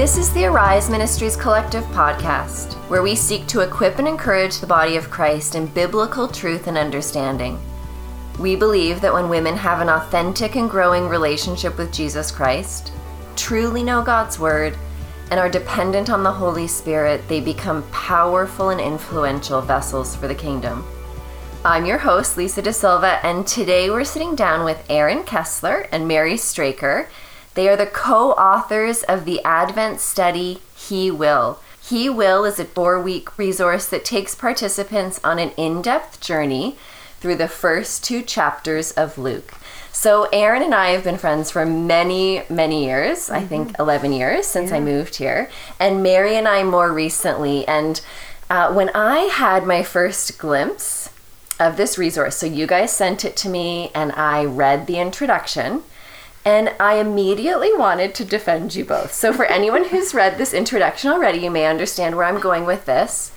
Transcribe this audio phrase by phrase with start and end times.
[0.00, 4.66] This is the Arise Ministries Collective podcast, where we seek to equip and encourage the
[4.66, 7.60] body of Christ in biblical truth and understanding.
[8.38, 12.94] We believe that when women have an authentic and growing relationship with Jesus Christ,
[13.36, 14.74] truly know God's Word,
[15.30, 20.34] and are dependent on the Holy Spirit, they become powerful and influential vessels for the
[20.34, 20.82] kingdom.
[21.62, 26.08] I'm your host, Lisa De Silva, and today we're sitting down with Erin Kessler and
[26.08, 27.06] Mary Straker.
[27.54, 31.58] They are the co authors of the Advent study He Will.
[31.82, 36.76] He Will is a four week resource that takes participants on an in depth journey
[37.20, 39.54] through the first two chapters of Luke.
[39.92, 43.26] So, Erin and I have been friends for many, many years.
[43.26, 43.34] Mm-hmm.
[43.34, 43.82] I think mm-hmm.
[43.82, 44.76] 11 years since yeah.
[44.76, 45.50] I moved here.
[45.78, 47.66] And Mary and I more recently.
[47.66, 48.00] And
[48.48, 51.10] uh, when I had my first glimpse
[51.58, 55.82] of this resource, so you guys sent it to me and I read the introduction.
[56.44, 59.12] And I immediately wanted to defend you both.
[59.12, 62.86] So, for anyone who's read this introduction already, you may understand where I'm going with
[62.86, 63.32] this.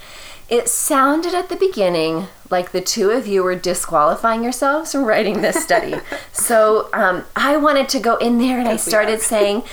[0.49, 5.41] It sounded at the beginning like the two of you were disqualifying yourselves from writing
[5.41, 5.95] this study.
[6.31, 9.63] so um, I wanted to go in there and I started saying,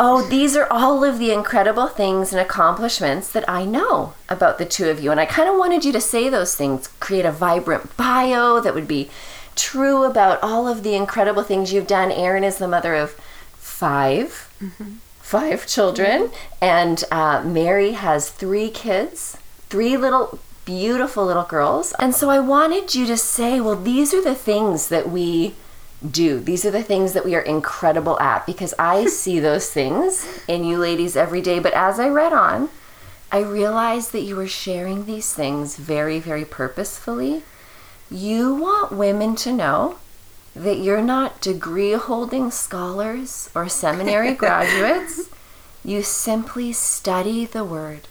[0.00, 4.64] Oh, these are all of the incredible things and accomplishments that I know about the
[4.64, 5.10] two of you.
[5.10, 8.74] And I kind of wanted you to say those things, create a vibrant bio that
[8.74, 9.10] would be
[9.58, 12.10] true about all of the incredible things you've done.
[12.10, 13.10] Erin is the mother of
[13.56, 14.92] 5 mm-hmm.
[15.20, 16.64] five children, mm-hmm.
[16.64, 19.36] and uh, Mary has three kids,
[19.68, 21.94] three little beautiful little girls.
[21.98, 25.54] And so I wanted you to say, well, these are the things that we
[26.08, 26.40] do.
[26.40, 30.64] These are the things that we are incredible at because I see those things in
[30.64, 31.58] you ladies every day.
[31.58, 32.68] But as I read on,
[33.32, 37.42] I realized that you were sharing these things very, very purposefully.
[38.10, 39.98] You want women to know
[40.54, 45.28] that you're not degree holding scholars or seminary graduates.
[45.84, 48.08] You simply study the Word.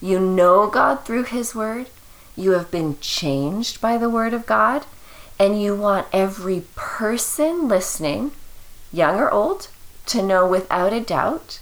[0.00, 1.88] You know God through His Word.
[2.36, 4.86] You have been changed by the Word of God.
[5.38, 8.32] And you want every person listening,
[8.92, 9.68] young or old,
[10.06, 11.60] to know without a doubt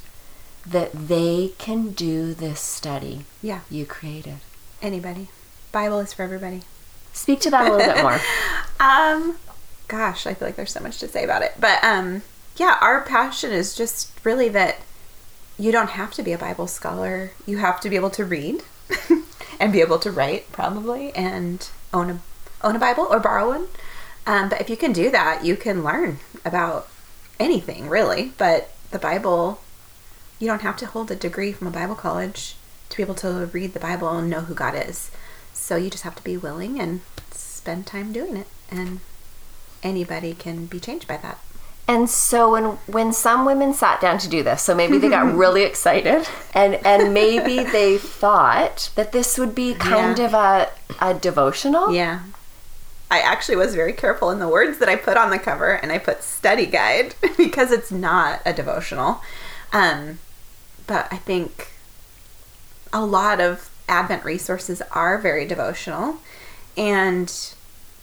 [0.67, 3.61] that they can do this study yeah.
[3.71, 4.39] you created.
[4.83, 5.29] Anybody.
[5.73, 6.63] Bible is for everybody.
[7.17, 8.21] Speak to that a little bit more.
[8.79, 9.39] Um,
[9.89, 11.55] gosh, I feel like there's so much to say about it.
[11.59, 12.21] But um,
[12.57, 14.77] yeah, our passion is just really that
[15.59, 17.31] you don't have to be a Bible scholar.
[17.47, 18.65] You have to be able to read
[19.59, 22.21] and be able to write, probably, and own a
[22.61, 23.69] own a Bible or borrow one.
[24.27, 26.89] Um, but if you can do that, you can learn about
[27.41, 28.33] anything, really.
[28.37, 29.63] But the Bible,
[30.39, 32.57] you don't have to hold a degree from a Bible college
[32.91, 35.11] to be able to read the Bible and know who God is.
[35.67, 37.01] So you just have to be willing and
[37.33, 38.47] spend time doing it.
[38.71, 39.01] And
[39.83, 41.41] anybody can be changed by that.
[41.89, 45.35] And so when when some women sat down to do this, so maybe they got
[45.45, 50.27] really excited and and maybe they thought that this would be kind yeah.
[50.27, 50.69] of a
[51.01, 51.93] a devotional.
[51.93, 52.21] Yeah.
[53.11, 55.91] I actually was very careful in the words that I put on the cover and
[55.91, 59.21] I put study guide because it's not a devotional.
[59.73, 60.21] Um
[60.87, 61.73] but I think
[62.93, 66.19] a lot of Advent resources are very devotional
[66.77, 67.55] and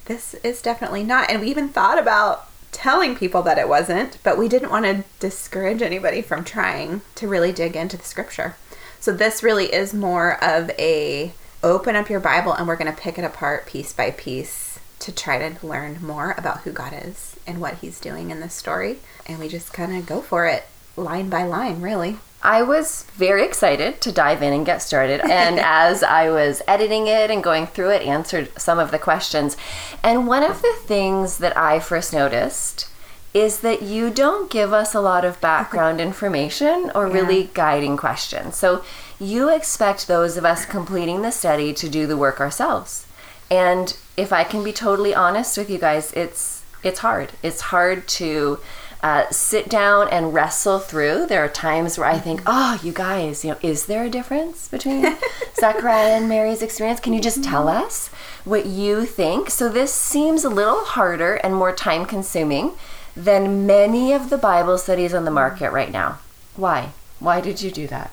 [0.05, 1.29] this is definitely not.
[1.29, 5.03] And we even thought about telling people that it wasn't, but we didn't want to
[5.19, 8.55] discourage anybody from trying to really dig into the scripture.
[8.99, 13.01] So this really is more of a open up your Bible and we're going to
[13.01, 17.35] pick it apart piece by piece to try to learn more about who God is
[17.45, 18.99] and what he's doing in this story.
[19.25, 20.65] And we just kind of go for it
[20.95, 22.17] line by line, really.
[22.43, 25.21] I was very excited to dive in and get started.
[25.33, 29.57] And as I was editing it and going through it, answered some of the questions.
[30.03, 32.89] And one of the things that I first noticed
[33.33, 37.13] is that you don't give us a lot of background information or yeah.
[37.13, 38.55] really guiding questions.
[38.55, 38.83] So
[39.19, 43.07] you expect those of us completing the study to do the work ourselves.
[43.49, 47.31] And if I can be totally honest with you guys, it's it's hard.
[47.41, 48.59] It's hard to
[49.03, 51.27] uh, sit down and wrestle through.
[51.27, 54.69] There are times where I think, oh, you guys, you know, is there a difference
[54.69, 55.17] between
[55.59, 57.01] Zechariah and Mary's experience?
[57.01, 57.85] Can you just tell mm-hmm.
[57.85, 58.07] us
[58.45, 59.49] what you think?
[59.49, 62.71] So this seems a little harder and more time consuming
[63.13, 66.19] than many of the Bible studies on the market right now.
[66.55, 66.91] Why?
[67.19, 68.11] Why did you do that?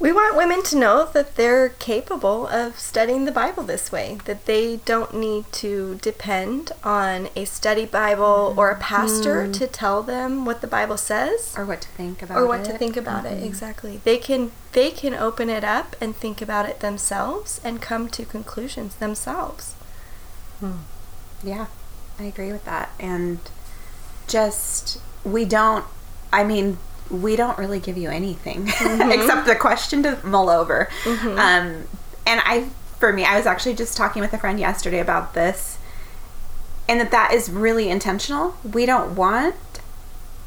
[0.00, 4.46] We want women to know that they're capable of studying the Bible this way, that
[4.46, 8.58] they don't need to depend on a study Bible mm-hmm.
[8.60, 9.52] or a pastor mm-hmm.
[9.52, 12.40] to tell them what the Bible says or what to think about it.
[12.40, 12.66] or what it.
[12.66, 13.42] to think about mm-hmm.
[13.42, 14.00] it exactly.
[14.04, 18.24] They can they can open it up and think about it themselves and come to
[18.24, 19.74] conclusions themselves.
[20.60, 20.82] Hmm.
[21.42, 21.66] Yeah.
[22.20, 22.90] I agree with that.
[23.00, 23.40] And
[24.28, 25.86] just we don't
[26.32, 26.78] I mean
[27.10, 29.10] we don't really give you anything mm-hmm.
[29.10, 30.88] except the question to mull over.
[31.04, 31.38] Mm-hmm.
[31.38, 31.88] Um,
[32.26, 32.68] and I,
[32.98, 35.78] for me, I was actually just talking with a friend yesterday about this,
[36.88, 38.56] and that that is really intentional.
[38.62, 39.54] We don't want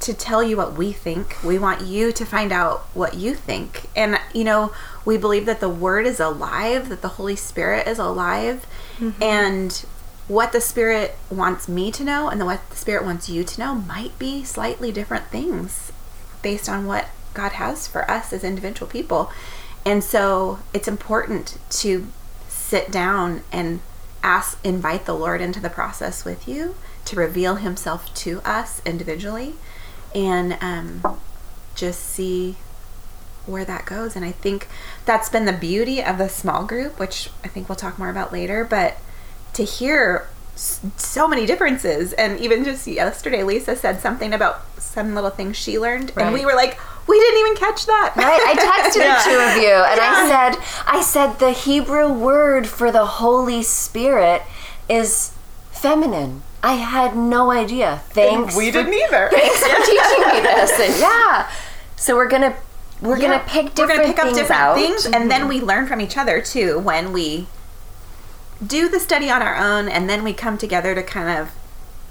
[0.01, 1.37] to tell you what we think.
[1.43, 3.87] We want you to find out what you think.
[3.95, 4.73] And, you know,
[5.05, 8.65] we believe that the Word is alive, that the Holy Spirit is alive,
[8.97, 9.21] mm-hmm.
[9.21, 9.85] and
[10.27, 13.59] what the Spirit wants me to know and the, what the Spirit wants you to
[13.59, 15.90] know might be slightly different things
[16.41, 19.31] based on what God has for us as individual people.
[19.85, 22.07] And so it's important to
[22.47, 23.79] sit down and
[24.23, 29.55] ask, invite the Lord into the process with you to reveal Himself to us individually
[30.13, 31.19] and um,
[31.75, 32.57] just see
[33.45, 34.15] where that goes.
[34.15, 34.67] And I think
[35.05, 38.31] that's been the beauty of the small group, which I think we'll talk more about
[38.31, 38.63] later.
[38.63, 38.97] But
[39.53, 40.27] to hear
[40.61, 45.79] so many differences, and even just yesterday, Lisa said something about some little things she
[45.79, 48.13] learned, and we were like, we didn't even catch that.
[48.15, 52.67] Right, I texted the two of you, and I said, I said the Hebrew word
[52.67, 54.43] for the Holy Spirit
[54.87, 55.33] is
[55.71, 56.43] feminine.
[56.63, 58.01] I had no idea.
[58.09, 58.55] Thanks.
[58.55, 59.29] we for- didn't either.
[59.33, 61.51] Thanks for teaching me this, and yeah.
[61.95, 62.55] So we're gonna
[63.01, 63.29] we're Yeah.
[63.29, 64.75] gonna pick We're different gonna pick up things different out.
[64.75, 65.49] things, and then mm-hmm.
[65.49, 67.47] we learn from each other too when we
[68.65, 71.51] do the study on our own, and then we come together to kind of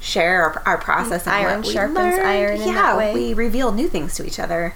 [0.00, 2.22] share our, our process and Iron what we sharpens learned.
[2.26, 4.74] iron in yeah, we reveal new things to each other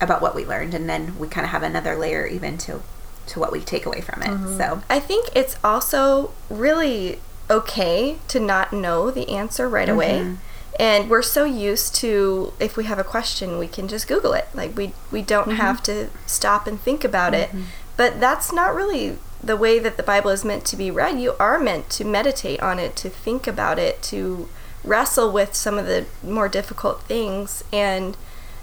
[0.00, 2.82] about what we learned, and then we kind of have another layer even to
[3.28, 4.28] to what we take away from it.
[4.28, 4.56] Mm-hmm.
[4.56, 7.20] So I think it's also really
[7.50, 10.20] okay to not know the answer right away.
[10.20, 10.34] Mm-hmm.
[10.80, 14.48] And we're so used to if we have a question, we can just Google it.
[14.54, 15.56] Like we we don't Mm-hmm.
[15.56, 17.50] have to stop and think about it.
[17.96, 21.20] But that's not really the way that the Bible is meant to be read.
[21.20, 24.48] You are meant to meditate on it, to think about it, to
[24.84, 28.16] wrestle with some of the more difficult things and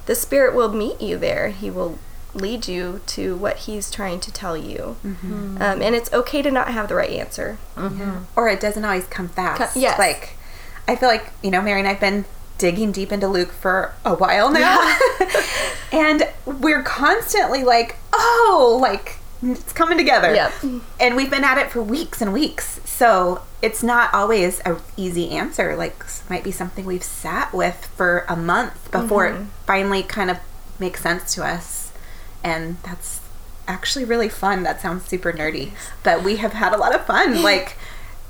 [0.06, 1.50] the spirit will meet you there.
[1.50, 2.00] He will
[2.34, 4.98] lead you to what he's trying to tell you.
[5.04, 5.58] Mm-hmm.
[5.62, 7.58] Um, and it's okay to not have the right answer.
[8.36, 9.74] or it doesn't always come fast.
[9.74, 9.98] Co- yes.
[9.98, 10.36] Like
[10.88, 12.26] I feel like, you know, Mary and I've been
[12.58, 14.98] digging deep into Luke for a while now.
[15.92, 20.34] and we're constantly like, oh, like it's coming together.
[20.34, 20.54] Yep.
[21.00, 22.80] And we've been at it for weeks and weeks.
[22.86, 25.76] So it's not always a easy answer.
[25.76, 29.50] Like might be something we've sat with for a month before it mm-hmm.
[29.66, 30.40] finally kind of
[30.80, 31.92] makes sense to us.
[32.44, 33.22] And that's
[33.68, 34.64] actually really fun.
[34.64, 35.72] That sounds super nerdy,
[36.04, 37.42] but we have had a lot of fun.
[37.46, 37.78] Like,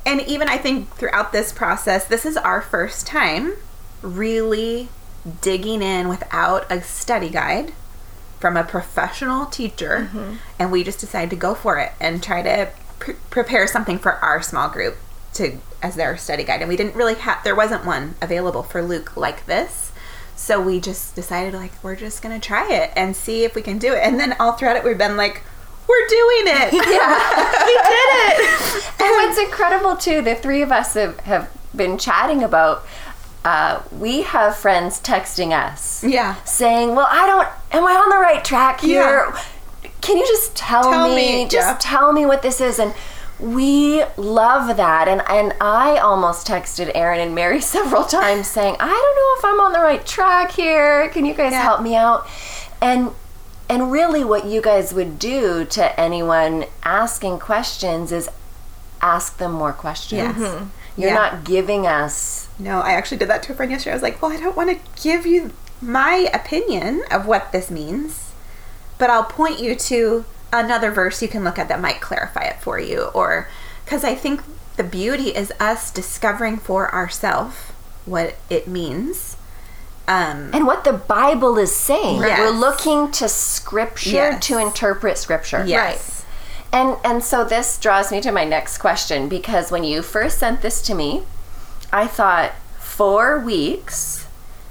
[0.05, 3.53] and even I think throughout this process, this is our first time
[4.01, 4.89] really
[5.41, 7.73] digging in without a study guide
[8.45, 10.36] from a professional teacher, mm-hmm.
[10.59, 12.69] and we just decided to go for it and try to
[13.00, 14.97] pre- prepare something for our small group
[15.33, 16.59] to as their study guide.
[16.59, 19.92] And we didn't really have there wasn't one available for Luke like this.
[20.36, 23.80] So we just decided like we're just gonna try it and see if we can
[23.80, 24.03] do it.
[24.03, 25.41] And then all throughout it we've been like,
[25.88, 26.74] we're doing it.
[26.74, 29.01] Yeah, we did it.
[29.01, 32.86] And what's incredible too, the three of us have, have been chatting about.
[33.45, 36.36] Uh, we have friends texting us, Yeah.
[36.45, 37.47] saying, "Well, I don't.
[37.71, 39.31] Am I on the right track here?
[40.01, 41.15] Can you just tell, Tell me?
[41.15, 41.77] me, Just yeah.
[41.80, 42.94] tell me what this is." And
[43.39, 45.07] we love that.
[45.07, 49.53] And and I almost texted Erin and Mary several times saying, "I don't know if
[49.53, 51.08] I'm on the right track here.
[51.10, 51.62] Can you guys Yeah.
[51.62, 52.27] help me out?"
[52.81, 53.12] And
[53.69, 58.27] and really, what you guys would do to anyone asking questions is
[59.01, 60.36] ask them more questions.
[60.39, 60.62] Yes.
[60.97, 61.15] You're Yeah.
[61.15, 62.47] not giving us.
[62.57, 63.91] No, I actually did that to a friend yesterday.
[63.91, 67.69] I was like, well, I don't want to give you my opinion of what this
[67.69, 68.31] means,
[68.97, 72.61] but I'll point you to another verse you can look at that might clarify it
[72.61, 73.03] for you.
[73.13, 73.49] Or,
[73.83, 74.41] because I think
[74.77, 77.55] the beauty is us discovering for ourselves
[78.05, 79.35] what it means.
[80.07, 82.21] Um, And what the Bible is saying.
[82.21, 82.39] Yes.
[82.39, 84.45] We're looking to Scripture Yes.
[84.47, 85.63] to interpret Scripture.
[85.65, 86.23] yes.
[86.75, 90.62] And and so this draws me to my next question because when you first sent
[90.62, 91.24] this to me,
[91.94, 94.27] I thought four weeks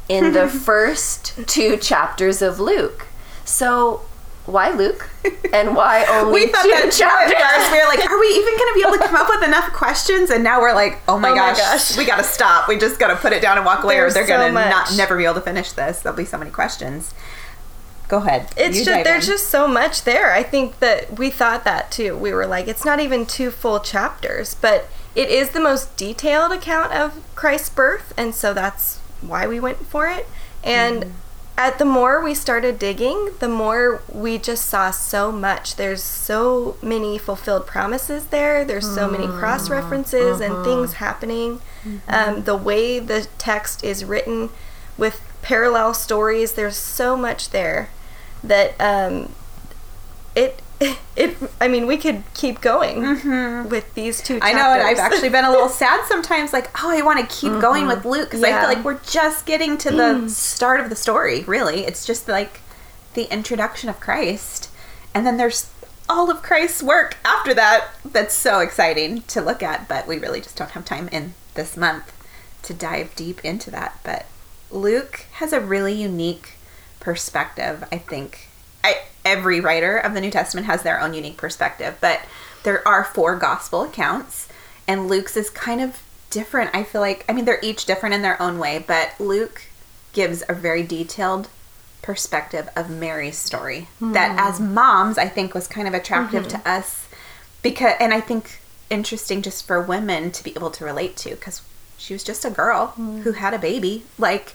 [0.07, 3.07] in the first two chapters of Luke.
[3.47, 4.03] So
[4.45, 5.09] why Luke?
[5.55, 7.71] And why only We thought two that chapters?
[7.71, 9.73] We were like, are we even going to be able to come up with enough
[9.73, 10.31] questions?
[10.31, 11.97] And now we're like, oh my, Oh my gosh, gosh.
[11.97, 12.69] we got to stop.
[12.69, 14.69] We just got to put it down and walk away, or they're so going to
[14.69, 16.01] not never be able to finish this.
[16.01, 17.15] There'll be so many questions.
[18.09, 18.49] Go ahead.
[18.57, 19.33] It's You just there's in.
[19.35, 20.33] just so much there.
[20.33, 22.17] I think that we thought that too.
[22.17, 26.53] We were like, it's not even two full chapters, but it is the most detailed
[26.53, 30.27] account of Christ's birth, and so that's why we went for it.
[30.63, 31.11] And Mm-hmm.
[31.57, 35.77] at the more we started digging, the more we just saw so much.
[35.77, 38.65] There's so many fulfilled promises there.
[38.65, 41.61] There's so many cross references and things happening.
[42.09, 44.51] Um, the way the text is written
[44.99, 46.55] with parallel stories.
[46.55, 47.91] There's so much there
[48.43, 49.33] that um,
[50.35, 50.61] it
[51.17, 51.37] it.
[51.61, 54.35] I mean, we could keep going with these two.
[54.35, 54.45] Mm-hmm.
[54.45, 57.37] I know, and I've actually been a little sad sometimes, like, oh, I want to
[57.37, 60.91] keep going with Luke because I feel like we're just getting to the start of
[60.91, 61.85] the story, really.
[61.85, 62.61] It's just like
[63.15, 64.71] the introduction of Christ.
[65.15, 65.71] And then there's
[66.09, 70.41] all of Christ's work after that that's so exciting to look at, but we really
[70.41, 72.13] just don't have time in this month
[72.63, 74.01] to dive deep into that.
[74.03, 74.27] But
[74.75, 76.55] Luke has a really unique
[77.01, 78.49] perspective, I think.
[78.83, 82.21] I, every writer of the New Testament has their own unique perspective, but
[82.65, 84.49] there are four gospel accounts,
[84.89, 86.71] and Luke's is kind of different.
[86.75, 89.63] I feel like, I mean, they're each different in their own way, but Luke
[90.13, 91.49] gives a very detailed
[92.03, 94.39] perspective of Mary's story that, hmm.
[94.39, 96.69] as moms, I think was kind of attractive to mm-hmm.
[96.69, 97.09] us
[97.63, 101.63] because, and I think interesting just for women to be able to relate to because
[102.05, 103.23] she was just a girl mm.
[103.23, 104.53] who had a baby, like,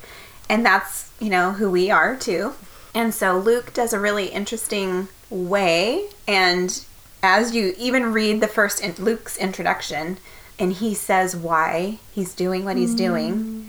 [0.48, 2.54] and that's you know who we are too.
[2.94, 6.86] And so Luke does a really interesting way, and
[7.24, 10.18] as you even read the first in Luke's introduction,
[10.60, 13.66] and he says why he's doing what he's doing, mm.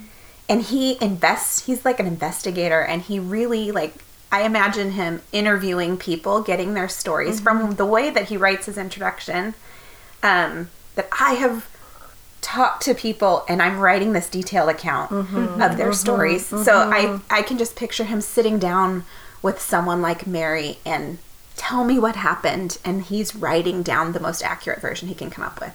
[0.49, 1.65] and he invests.
[1.65, 3.95] He's like an investigator, and he really like.
[4.33, 7.73] I imagine him interviewing people, getting their stories from mm-hmm.
[7.73, 9.55] the way that he writes his introduction.
[10.23, 11.70] Um, that I have
[12.41, 15.61] talked to people and I'm writing this detailed account mm-hmm.
[15.61, 15.93] of their mm-hmm.
[15.93, 16.51] stories.
[16.51, 16.63] Mm-hmm.
[16.63, 19.05] So I I can just picture him sitting down
[19.43, 21.19] with someone like Mary and
[21.57, 25.45] tell me what happened and he's writing down the most accurate version he can come
[25.45, 25.75] up with.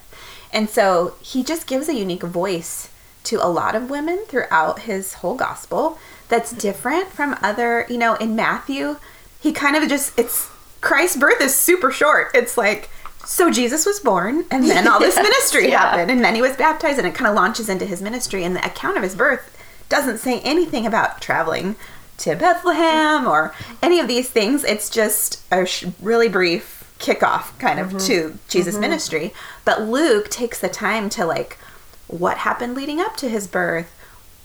[0.52, 2.90] And so he just gives a unique voice
[3.26, 8.16] to a lot of women throughout his whole gospel that's different from other, you know,
[8.16, 8.98] in Matthew,
[9.40, 10.50] he kind of just it's
[10.82, 12.30] Christ's birth is super short.
[12.34, 12.90] It's like
[13.26, 15.80] so Jesus was born and then all this ministry yeah.
[15.80, 18.56] happened and then he was baptized and it kind of launches into his ministry and
[18.56, 19.52] the account of his birth
[19.90, 21.76] doesn't say anything about traveling
[22.18, 24.64] to Bethlehem or any of these things.
[24.64, 28.38] It's just a sh- really brief kickoff kind of to mm-hmm.
[28.48, 28.82] Jesus' mm-hmm.
[28.82, 29.34] ministry.
[29.64, 31.58] But Luke takes the time to like
[32.08, 33.92] what happened leading up to his birth,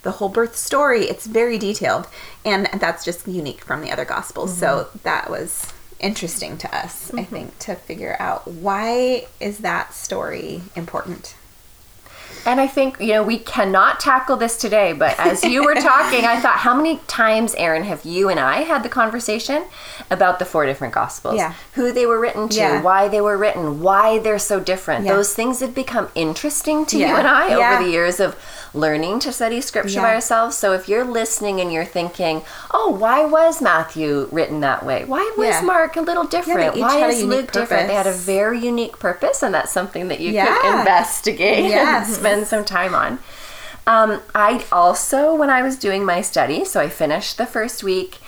[0.03, 1.05] the whole birth story.
[1.05, 2.07] It's very detailed,
[2.43, 4.55] and that's just unique from the other gospels.
[4.55, 4.99] So mm-hmm.
[5.03, 5.71] that was
[6.01, 7.35] interesting to us, I mm-hmm.
[7.35, 11.35] think, to figure out why is that story important.
[12.45, 16.25] And I think, you know, we cannot tackle this today, but as you were talking,
[16.25, 19.63] I thought, how many times, Erin, have you and I had the conversation
[20.09, 21.35] about the four different gospels?
[21.35, 21.53] Yeah.
[21.73, 22.81] Who they were written to, Yeah.
[22.81, 25.05] why they were written, why they're so different.
[25.05, 25.13] Yeah.
[25.13, 28.35] Those things have become interesting to you and I over the years of
[28.73, 30.57] learning to study scripture by ourselves.
[30.57, 32.41] So if you're listening and you're thinking,
[32.73, 35.03] oh, why was Matthew written that way?
[35.05, 35.61] Why was.
[35.63, 36.75] Mark a little different?
[36.77, 37.87] why is Luke different?
[37.87, 42.17] They had a very unique purpose, and that's something that you could investigate Yes.
[42.25, 43.19] and spend some time on.
[43.87, 48.19] Um, I also, when I was doing my study, so I finished the first week,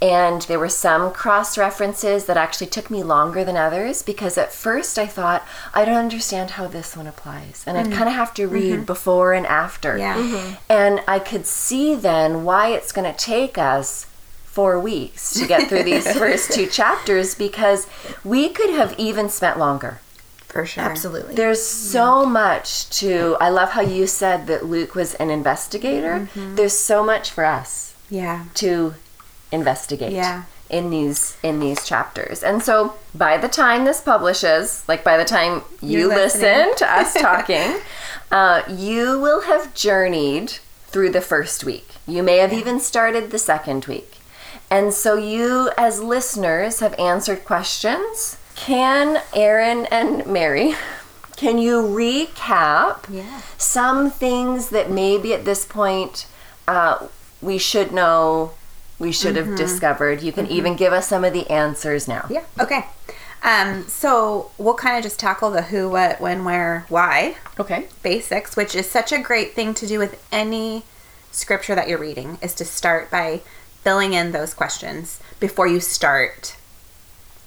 [0.00, 4.52] and there were some cross references that actually took me longer than others because at
[4.52, 7.64] first I thought, I don't understand how this one applies.
[7.66, 9.98] And I'd kind of have to read before and after.
[9.98, 10.14] Yeah.
[10.16, 10.56] Mhm.
[10.70, 14.06] And I could see then why it's going to take us
[14.46, 17.86] four weeks to get through these first two chapters because
[18.24, 20.00] we could have even spent longer.
[20.50, 20.82] For sure.
[20.84, 21.34] Absolutely.
[21.36, 23.36] There's so much to.
[23.40, 26.28] I love how you said that Luke was an investigator.
[26.34, 26.56] Mm-hmm.
[26.56, 28.44] There's so much for us Yeah.
[28.54, 28.94] to
[29.52, 30.42] investigate Yeah.
[30.68, 32.42] in these in these chapters.
[32.42, 37.14] And so by the time this publishes, like by the time you listen to us
[37.14, 37.76] talking,
[38.32, 41.88] uh, you will have journeyed through the first week.
[42.06, 44.16] You may have even started the second week.
[44.70, 48.36] And so you as listeners have answered questions.
[48.56, 50.74] Can Erin and Mary
[51.36, 53.40] can you recap Yeah.
[53.56, 56.26] some things that maybe at this point
[56.68, 57.06] uh,
[57.40, 58.52] we should know,
[58.98, 60.20] we should have discovered.
[60.22, 62.26] You can even give us some of the answers now.
[62.28, 62.44] Yeah.
[62.60, 62.84] Okay.
[63.42, 67.86] Um, so we'll kind of just tackle the who, what, when, where, why Okay.
[68.02, 70.82] basics, which is such a great thing to do with any
[71.32, 73.40] scripture that you're reading, is to start by
[73.82, 76.56] filling in those questions before you start.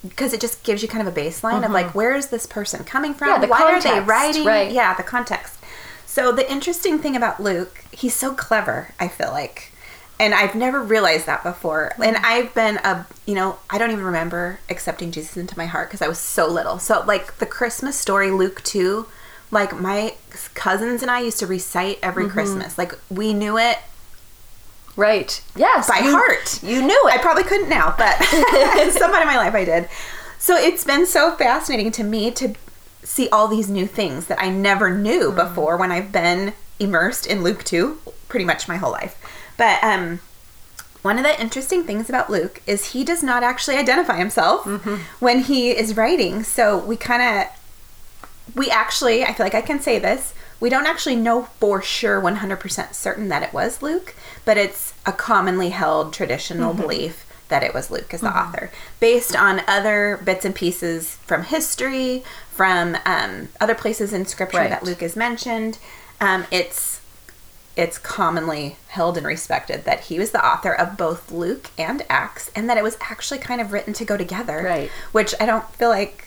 [0.08, 2.84] Because it just gives you kind of a baseline of like, where is this person
[2.84, 3.30] coming from?
[3.30, 3.42] Mm-hmm.
[3.42, 4.46] Yeah, the Why are they context, writing?
[4.46, 4.72] right.
[4.72, 5.60] Yeah, the context.
[6.06, 9.72] So the interesting thing about Luke, he's so clever, I feel like.
[10.20, 11.94] And I've never realized that before.
[12.04, 15.90] And I've been a, you know, I don't even remember accepting Jesus into my heart
[15.90, 16.80] because I was so little.
[16.80, 19.08] So like the Christmas story, Luke 2,
[19.52, 20.16] like my
[20.54, 22.78] cousins and I used to recite every Christmas.
[22.78, 23.80] Like we knew it
[24.96, 25.42] Right.
[25.56, 25.88] Yes.
[25.88, 26.62] by you- heart.
[26.64, 27.14] You knew it.
[27.14, 29.90] I probably couldn't now, but at some point in my life I did.
[30.38, 32.54] So it's been so fascinating to me to
[33.04, 35.36] see all these new things that I never knew Mm.
[35.36, 37.98] before when I've been immersed in Luke 2
[38.28, 39.16] pretty much my whole life.
[39.58, 40.20] But um
[41.02, 44.96] one of the interesting things about Luke is he does not actually identify himself Mm-hmm.
[45.20, 46.44] when he is writing.
[46.44, 50.88] So we kind of, we actually, I feel like I can say this, we don't
[50.88, 56.14] actually know for sure 100% certain that it was Luke, but it's a commonly held
[56.14, 56.82] traditional Mm-hmm.
[56.82, 61.44] belief that it was Luke as the author, based on other bits and pieces from
[61.44, 64.70] history, from um, other places in scripture Right.
[64.70, 65.78] that Luke is mentioned.
[66.20, 67.02] Um, it's
[67.76, 72.52] it's commonly held and respected that he was the author of both Luke and Acts,
[72.56, 74.62] and that it was actually kind of written to go together.
[74.64, 74.90] Right.
[75.12, 76.26] Which I don't feel like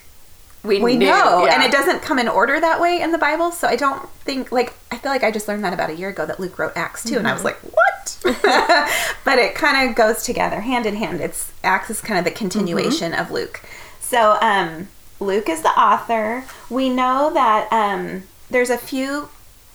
[0.66, 1.54] We, we knew, know, yeah.
[1.54, 3.52] and it doesn't come in order that way in the Bible.
[3.52, 6.08] So I don't think like I feel like I just learned that about a year
[6.08, 8.18] ago that Luke wrote Acts too, and I was like, what?
[9.25, 11.20] but it kind of goes together, hand in hand.
[11.20, 13.62] It's Acts is kind of the continuation of Luke.
[14.00, 14.88] So um,
[15.20, 16.44] Luke is the author.
[16.68, 19.28] We know that um, there's a few.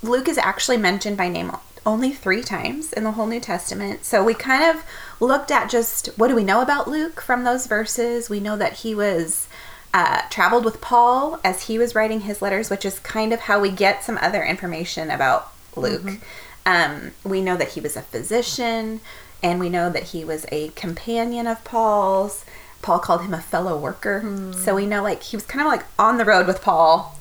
[0.03, 1.51] Luke is actually mentioned by name
[1.85, 4.05] only three times in the whole New Testament.
[4.05, 4.83] So we kind of
[5.19, 8.29] looked at just what do we know about Luke from those verses.
[8.29, 9.47] We know that he was
[9.93, 13.59] uh, traveled with Paul as he was writing his letters, which is kind of how
[13.59, 16.19] we get some other information about Luke.
[16.65, 19.01] Um, we know that he was a physician,
[19.43, 22.45] and we know that he was a companion of Paul's.
[22.81, 24.21] Paul called him a fellow worker.
[24.53, 27.17] So we know like he was kind of like on the road with Paul,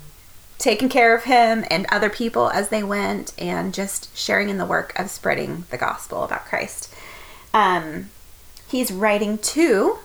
[0.59, 4.67] taking care of him and other people as they went, and just sharing in the
[4.67, 6.95] work of spreading the gospel about Christ.
[7.53, 8.11] Um,
[8.69, 9.99] he's writing to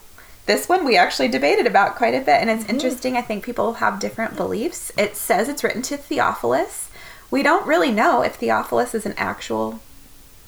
[0.46, 3.74] this one we actually debated about quite a bit and it's interesting i think people
[3.76, 6.90] have different beliefs it says it's written to theophilus
[7.32, 9.80] we don't really know if theophilus is an actual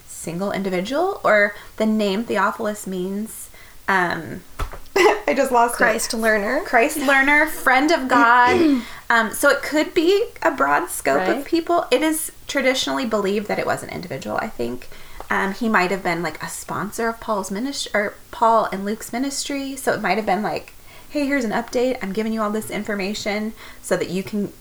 [0.05, 3.49] single individual or the name theophilus means
[3.87, 4.41] um
[4.95, 5.77] i just lost it.
[5.77, 6.61] Christ learner.
[6.65, 8.81] Christ learner, friend of God.
[9.09, 11.37] Um, so it could be a broad scope Right.
[11.37, 11.85] of people.
[11.91, 14.35] It is traditionally believed that it was an individual.
[14.35, 14.89] I think
[15.29, 19.11] um, he might have been like a sponsor of Paul's ministry or Paul and Luke's
[19.11, 19.75] ministry.
[19.75, 20.73] So it might have been like,
[21.09, 21.97] "Hey, here's an update.
[22.01, 24.53] I'm giving you all this information so that you can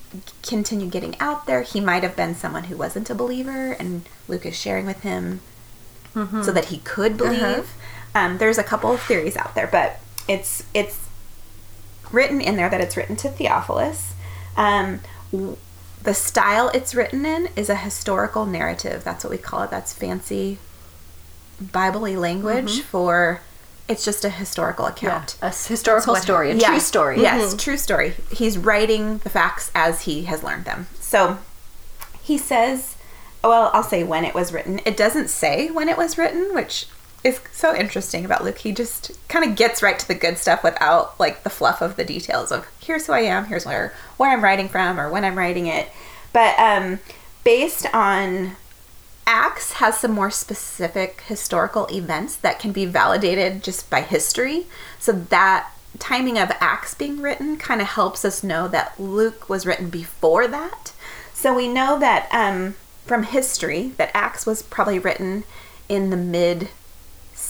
[0.43, 4.47] continue getting out there." He might have been someone who wasn't a believer, and Luke
[4.47, 5.41] is sharing with him
[6.43, 7.73] so that he could believe.
[8.15, 11.07] Um, there's a couple of theories out there, but it's it's
[12.11, 14.15] written in there that it's written to Theophilus.
[14.57, 15.01] Um,
[16.07, 19.03] the style it's written in is a historical narrative.
[19.03, 19.71] That's what we call it.
[19.71, 20.59] That's fancy
[21.61, 22.83] Bible-y language mm-hmm.
[22.83, 23.41] for
[23.89, 24.93] it's just a historical yeah.
[24.93, 25.37] account.
[25.43, 26.69] a s- historical what story, a Yeah.
[26.69, 27.21] true story.
[27.21, 27.57] Yes, mm-hmm.
[27.59, 28.15] true story.
[28.31, 30.87] He's writing the facts as he has learned them.
[31.01, 31.39] So
[32.23, 32.95] he says,
[33.43, 34.81] well, I'll say when it was written.
[34.87, 36.87] It doesn't say when it was written, which
[37.25, 38.59] is so interesting about Luke.
[38.59, 41.97] He just kind of gets right to the good stuff without like the fluff of
[41.97, 45.25] the details of here's who I am, here's where where I'm writing from or when
[45.25, 45.89] I'm writing it.
[46.33, 47.01] But um
[47.45, 48.57] based on
[49.27, 54.67] Acts has some more specific historical events that can be validated just by history.
[55.01, 59.67] So that timing of Acts being written kind of helps us know that Luke was
[59.67, 60.93] written before that.
[61.35, 65.45] So we know that um, from history that Acts was probably written
[65.89, 66.69] in the mid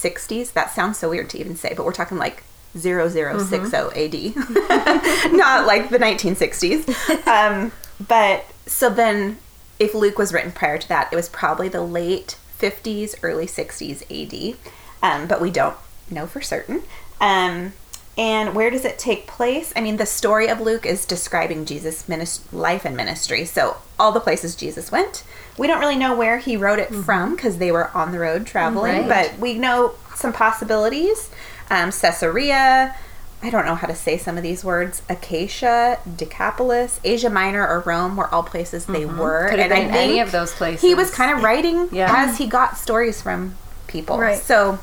[0.02, 0.52] 60s.
[0.52, 2.42] That sounds so weird to even say, but we're talking like
[2.76, 4.36] 0060 AD,
[5.32, 7.26] not like the 1960s.
[7.26, 7.72] Um,
[8.06, 9.38] but so then,
[9.78, 14.02] if Luke was written prior to that, it was probably the late 50s, early 60s
[14.10, 14.56] AD.
[15.02, 15.76] Um, but we don't
[16.10, 16.82] know for certain.
[17.20, 17.72] Um,
[18.18, 19.72] and where does it take place?
[19.76, 23.44] I mean, the story of Luke is describing Jesus' minis- life and ministry.
[23.44, 25.22] So, all the places Jesus went.
[25.58, 28.46] We don't really know where he wrote it from because they were on the road
[28.46, 29.30] traveling, Right.
[29.30, 31.30] but we know some possibilities.
[31.70, 32.94] Um, Caesarea,
[33.42, 35.02] I don't know how to say some of these words.
[35.10, 39.48] Achaia, Decapolis, Asia Minor, or Rome were all places they were.
[39.50, 40.80] Could have and been any of those places.
[40.80, 42.12] He was kind of writing Yeah.
[42.14, 43.56] as he got stories from
[43.88, 44.18] people.
[44.18, 44.38] Right.
[44.42, 44.78] So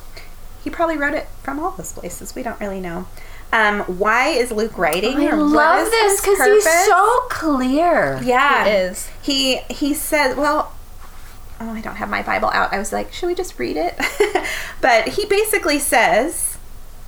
[0.63, 2.35] he probably wrote it from all those places.
[2.35, 3.05] We don't really know.
[3.53, 5.15] Um, why is Luke writing?
[5.15, 8.19] I love this because he's so clear.
[8.23, 9.09] yeah He is.
[9.21, 10.73] He he said, well,
[11.61, 12.73] oh, I don't have my Bible out.
[12.73, 13.95] I was like, should we just read it?
[14.81, 16.57] but he basically says,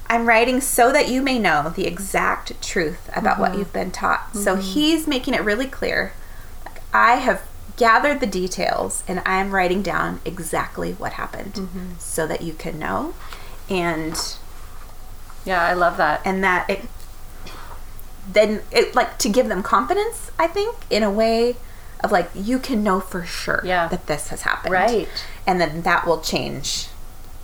[0.07, 3.59] I'm writing so that you may know the exact truth about what mm-hmm.
[3.59, 4.35] you've been taught.
[4.35, 4.61] So mm-hmm.
[4.61, 6.13] he's making it really clear.
[6.63, 7.41] Like, I have
[7.75, 11.93] gathered the details and I'm writing down exactly what happened mm-hmm.
[11.97, 13.15] so that you can know
[13.67, 14.37] and
[15.45, 16.21] Yeah, I love that.
[16.25, 16.81] and that it
[18.31, 21.55] then it like to give them confidence i think in a way
[22.03, 23.87] of like you can know for sure Yeah.
[23.87, 25.07] that this has happened Right.
[25.45, 26.87] and then that will change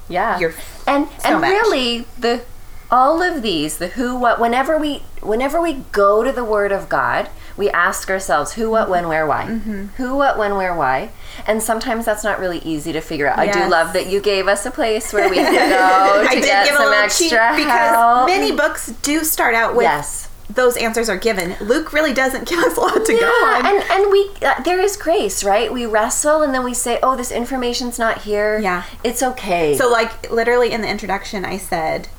[0.09, 0.39] Yeah.
[0.39, 0.53] You're
[0.87, 1.49] and so and much.
[1.51, 2.41] really the
[2.89, 6.89] all of these, the who, what, whenever we whenever we go to the Word of
[6.89, 9.45] God, we ask ourselves who, what, when, where, why.
[9.45, 9.85] Mm-hmm.
[9.95, 11.11] Who, what, when, where, why.
[11.47, 13.39] And sometimes that's not really easy to figure out.
[13.39, 16.35] I do love that you gave us a place where we could go to I
[16.35, 18.27] did get some little extra cheat because help.
[18.27, 20.29] many books do start out with Yes.
[20.49, 21.55] those answers are given.
[21.61, 23.65] Luke really doesn't give us a lot to go on.
[23.65, 25.71] and and we uh, there is grace, right?
[25.71, 28.83] We wrestle and then we say, "Oh, this information's not here." Yeah.
[29.03, 29.75] it's okay.
[29.77, 32.09] So, like, literally in the introduction, I said,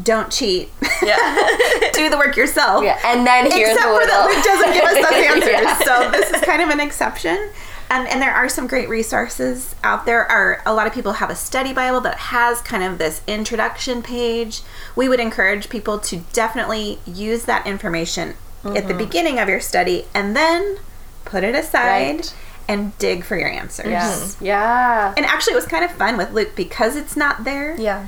[0.00, 0.70] "Don't cheat.
[1.02, 1.36] yeah,
[1.92, 2.98] Do the work yourself." yeah.
[3.04, 4.36] And then here's Except a for that little.
[4.36, 5.50] Luke doesn't give us those answers.
[5.50, 5.78] Yeah.
[5.84, 7.50] So this is kind of an exception.
[7.92, 10.24] And, and there are some great resources out there.
[10.30, 14.02] Are a lot of people have a study Bible that has kind of this introduction
[14.02, 14.62] page.
[14.96, 18.88] We would encourage people to definitely use that information at Mm-hmm.
[18.88, 20.78] the beginning of your study and then
[21.24, 22.34] put it aside Right.
[22.68, 23.86] and dig for your answers.
[23.88, 24.36] Yes.
[24.40, 25.12] Yeah.
[25.16, 27.76] And actually, it was kind of fun with Luke because it's not there.
[27.78, 28.06] Yeah.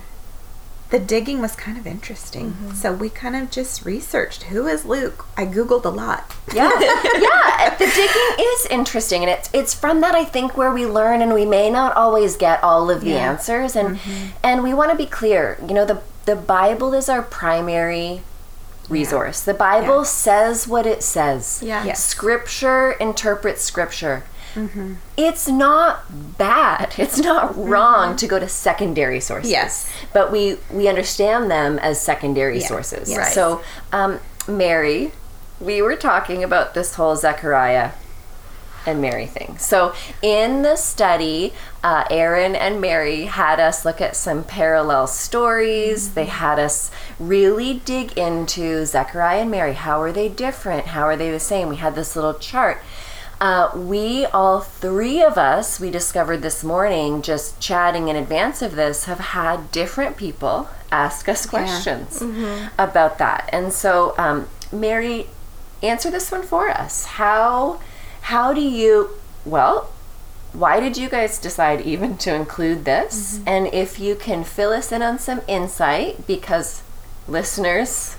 [0.95, 2.53] The digging was kind of interesting.
[2.53, 2.75] Mm-hmm.
[2.75, 5.27] So we kind of just researched who is Luke.
[5.37, 6.33] I googled a lot.
[6.55, 7.75] Yeah, yeah.
[7.77, 11.35] The digging is interesting, and it's it's from that I think where we learn, and
[11.35, 13.29] we may not always get all of the Yeah.
[13.33, 13.99] answers, and
[14.45, 15.59] and we want to be clear.
[15.67, 18.23] You know, the the Bible is our primary
[18.89, 19.41] resource.
[19.43, 20.03] The Bible Yeah.
[20.05, 21.61] says what it says.
[21.61, 21.83] Yeah.
[21.85, 22.05] Yes.
[22.05, 24.23] Scripture interprets Scripture.
[25.17, 26.95] It's not bad.
[26.99, 29.51] It's not wrong to go to secondary sources.
[29.51, 29.91] Yes.
[30.13, 32.67] but we we understand them as secondary Yeah.
[32.69, 33.11] sources.
[33.11, 33.19] Yes.
[33.19, 33.33] Right.
[33.33, 33.63] So,
[33.93, 35.13] um, Mary,
[35.61, 37.91] we were talking about this whole Zechariah
[38.87, 39.57] and Mary thing.
[39.59, 46.13] So, in the study, uh, Erin and Mary had us look at some parallel stories.
[46.13, 49.73] They had us really dig into Zechariah and Mary.
[49.73, 50.89] How are they different?
[50.89, 51.69] How are they the same?
[51.71, 52.83] We had this little chart.
[53.41, 58.77] Uh, we all three of us, we discovered this morning, just chatting in advance of
[58.77, 62.23] this, have had different people ask us questions
[62.79, 63.49] about that.
[63.53, 65.27] And so, um, Mary,
[65.83, 67.05] answer this one for us.
[67.05, 67.81] How
[68.23, 69.11] how do you
[69.45, 69.91] well?
[70.53, 73.41] Why did you guys decide even to include this?
[73.45, 76.83] And if you can fill us in on some insight, because
[77.27, 78.17] listeners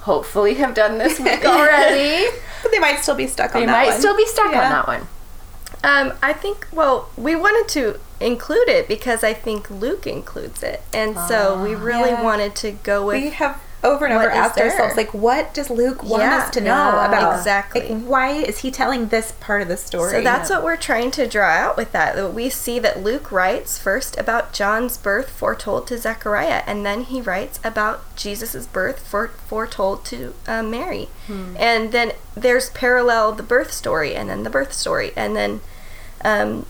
[0.00, 2.26] hopefully have done this week already.
[2.62, 3.98] But they might still be stuck on They that might one.
[4.00, 4.64] still be stuck Yeah.
[4.64, 5.08] on that one.
[5.82, 10.82] Um, I think, well, we wanted to include it because I think Luke includes it.
[10.92, 12.22] And so we really Yeah.
[12.22, 13.22] wanted to go with.
[13.22, 14.70] we have over and What over asked there?
[14.70, 17.38] ourselves, like, what does Luke want Yeah, us to know yeah, about?
[17.38, 17.88] exactly.
[17.88, 20.10] Like, why is he telling this part of the story?
[20.12, 22.14] So that's what we're trying to draw out with that.
[22.16, 27.04] that We see that Luke writes first about John's birth foretold to Zechariah, and then
[27.04, 31.08] he writes about Jesus' birth for, foretold to uh, Mary.
[31.28, 35.60] And then there's parallel the birth story, and then the birth story, and then
[36.24, 36.66] um,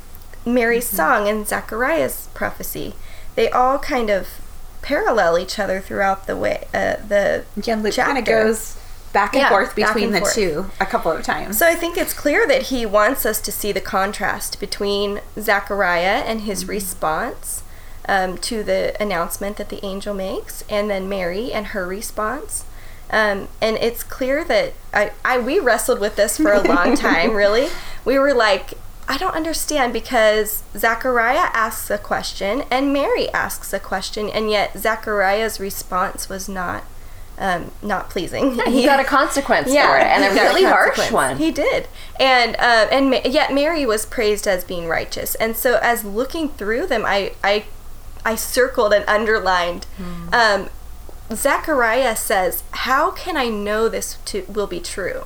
[0.47, 2.95] Mary's song and Zechariah's prophecy.
[3.35, 4.29] They all kind of
[4.83, 6.67] parallel each other throughout the way.
[6.73, 8.77] Uh, the yeah, Luke kind of goes
[9.13, 10.35] back and Yeah, forth between and the forth.
[10.35, 11.59] two a couple of times.
[11.59, 16.23] So I think it's clear that he wants us to see the contrast between Zechariah
[16.27, 17.63] and his response
[18.09, 22.65] um, to the announcement that the angel makes, and then Mary and her response.
[23.13, 27.35] Um, and it's clear that I, I we wrestled with this for a long time.
[27.35, 27.69] Really,
[28.05, 28.75] we were like,
[29.11, 34.79] I don't understand because Zechariah asks a question and Mary asks a question, and yet
[34.79, 36.85] Zechariah's response was not
[37.37, 38.61] um, not pleasing.
[38.67, 41.39] He got a consequence for it, and a he really harsh one.
[41.39, 41.89] He did,
[42.21, 45.35] and uh, and Ma- yet Mary was praised as being righteous.
[45.37, 47.65] And so, as looking through them, I I,
[48.25, 49.87] I circled and underlined.
[49.97, 50.33] Hmm.
[50.33, 50.71] Um,
[51.33, 55.25] Zechariah says, "How can I know this to, will be true?"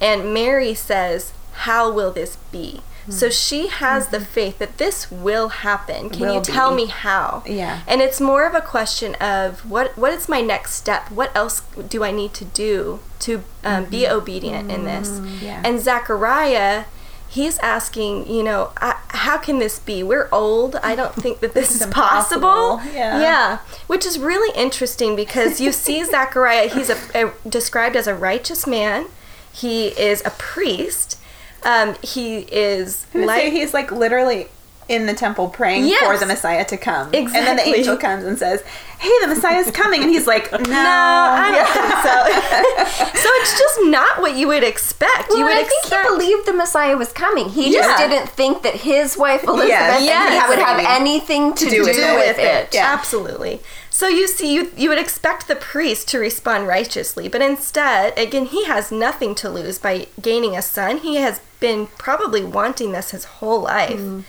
[0.00, 1.32] And Mary says,
[1.66, 3.12] "How will this be?" Hmm.
[3.12, 6.08] So she has the faith that this will happen.
[6.08, 6.84] Can Will you tell be.
[6.84, 7.42] me how?
[7.46, 7.82] Yeah.
[7.86, 11.10] And it's more of a question of what what is my next step?
[11.10, 15.20] What else do I need to do to um, be obedient in this?
[15.42, 15.60] Yeah.
[15.64, 16.84] And Zechariah,
[17.28, 20.02] he's asking, you know, I, how can this be?
[20.02, 20.76] We're old.
[20.76, 22.80] I don't think that this is possible.
[22.92, 23.20] Yeah.
[23.20, 23.58] Yeah.
[23.86, 28.66] Which is really interesting because you see Zechariah, he's a, a, described as a righteous
[28.66, 29.06] man.
[29.52, 31.18] He is a priest.
[31.64, 34.48] Um, he is like he's like literally
[34.88, 36.04] in the temple praying Yes.
[36.04, 37.10] for the Messiah to come.
[37.14, 38.62] And then the angel comes and says,
[38.98, 40.02] Hey, the Messiah's coming.
[40.02, 40.58] And he's like, No.
[40.58, 43.18] No, I don't think so.
[43.22, 45.28] so it's just not what you would expect.
[45.30, 47.48] Well, you would I think he believed the Messiah was coming.
[47.50, 47.80] He Yeah.
[47.80, 50.48] just didn't think that his wife Elizabeth Yes.
[50.48, 52.14] would have anything to, do do, with it.
[52.14, 52.74] with it.
[52.74, 52.92] Yeah.
[52.92, 53.60] Absolutely.
[53.90, 58.46] So you see, you you would expect the priest to respond righteously, but instead, again,
[58.46, 60.98] he has nothing to lose by gaining a son.
[60.98, 64.24] He has been probably wanting this his whole life, mm.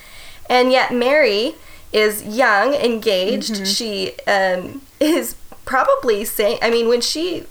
[0.48, 1.54] And yet Mary
[1.92, 3.66] is young, engaged.
[3.66, 6.58] She um, is probably saying.
[6.62, 7.44] I mean, when she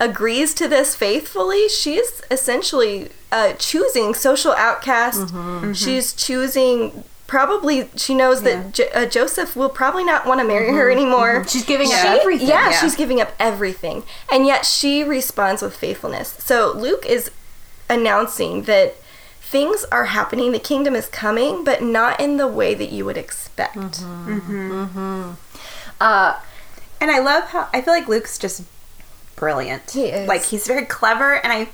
[0.00, 5.32] agrees to this faithfully, she's essentially uh, choosing social outcast.
[5.74, 7.04] She's choosing.
[7.26, 11.44] Probably, she knows that Jo- uh, Joseph will probably not want to marry her anymore.
[11.48, 12.48] She's giving up She- everything.
[12.48, 12.80] Yeah, Yeah.
[12.80, 16.36] she's giving up everything, and yet she responds with faithfulness.
[16.38, 17.30] So Luke is
[17.88, 18.96] announcing that
[19.44, 23.16] things are happening, the kingdom is coming, but not in the way that you would
[23.16, 24.00] expect.
[26.00, 26.36] Uh,
[27.00, 28.62] And I love how I feel like Luke's just
[29.36, 29.90] brilliant.
[29.90, 30.26] He is.
[30.28, 31.68] Like he's very clever and I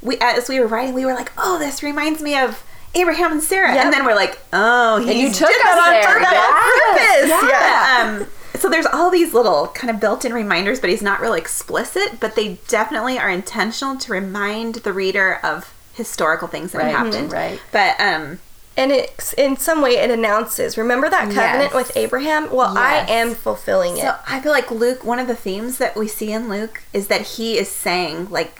[0.00, 2.62] we as we were writing we were like, "Oh, this reminds me of
[2.94, 3.84] Abraham and Sarah." Yep.
[3.84, 6.14] And then we're like, "Oh, he you took did that on there.
[6.14, 7.44] purpose." Yes.
[7.50, 8.22] Yeah.
[8.22, 8.26] Um,
[8.60, 12.34] so there's all these little kind of built-in reminders, but he's not really explicit, but
[12.36, 17.30] they definitely are intentional to remind the reader of historical things that Right, have happened.
[17.30, 17.34] Mm-hmm.
[17.34, 17.60] right.
[17.70, 18.38] But um
[18.74, 21.74] And it, in some way, it announces, remember that covenant Yes.
[21.74, 22.42] with Abraham?
[22.50, 23.08] Well, Yes.
[23.08, 24.00] I am fulfilling it.
[24.00, 27.08] So I feel like Luke, one of the themes that we see in Luke is
[27.08, 28.54] that he is saying, like,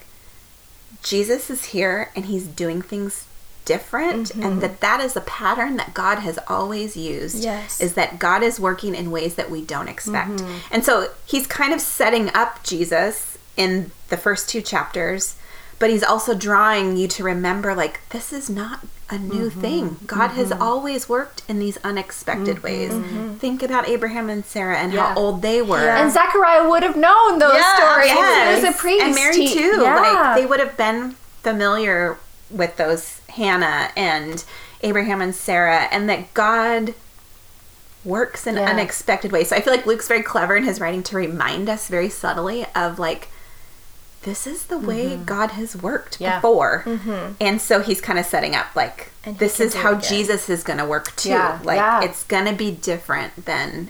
[1.02, 3.24] Jesus is here and he's doing things
[3.64, 4.58] different, and mm-hmm.
[4.60, 7.42] that that is a pattern that God has always used.
[7.42, 7.80] Yes.
[7.80, 10.30] Is that God is working in ways that we don't expect.
[10.30, 10.74] Mm-hmm.
[10.74, 15.36] And so he's kind of setting up Jesus in the first two chapters.
[15.82, 19.60] But he's also drawing you to remember, like, this is not a new mm-hmm.
[19.60, 19.96] thing.
[20.06, 20.62] God has mm-hmm.
[20.62, 23.30] always worked in these unexpected mm-hmm.
[23.30, 23.40] ways.
[23.40, 25.08] Think about Abraham and Sarah and Yeah.
[25.08, 25.82] how old they were.
[25.82, 26.00] Yeah.
[26.00, 28.06] and Zechariah would have known those Yeah, stories.
[28.10, 28.60] Yes.
[28.60, 29.02] He was a priest.
[29.02, 29.80] And Mary He- too.
[29.82, 29.96] Yeah.
[29.96, 32.16] Like they would have been familiar
[32.48, 34.44] with those Hannah and
[34.82, 36.94] Abraham and Sarah, and that God
[38.04, 38.70] works in Yeah.
[38.70, 39.48] unexpected ways.
[39.48, 42.66] So I feel like Luke's very clever in his writing to remind us very subtly
[42.76, 43.30] of like
[44.22, 46.38] this is the way God has worked Yeah.
[46.38, 46.84] before.
[47.40, 49.94] And so he's kind of setting up like this is how.
[49.96, 51.30] Jesus is going to work too.
[51.30, 52.02] Yeah, Like yeah.
[52.02, 53.88] it's going to be different than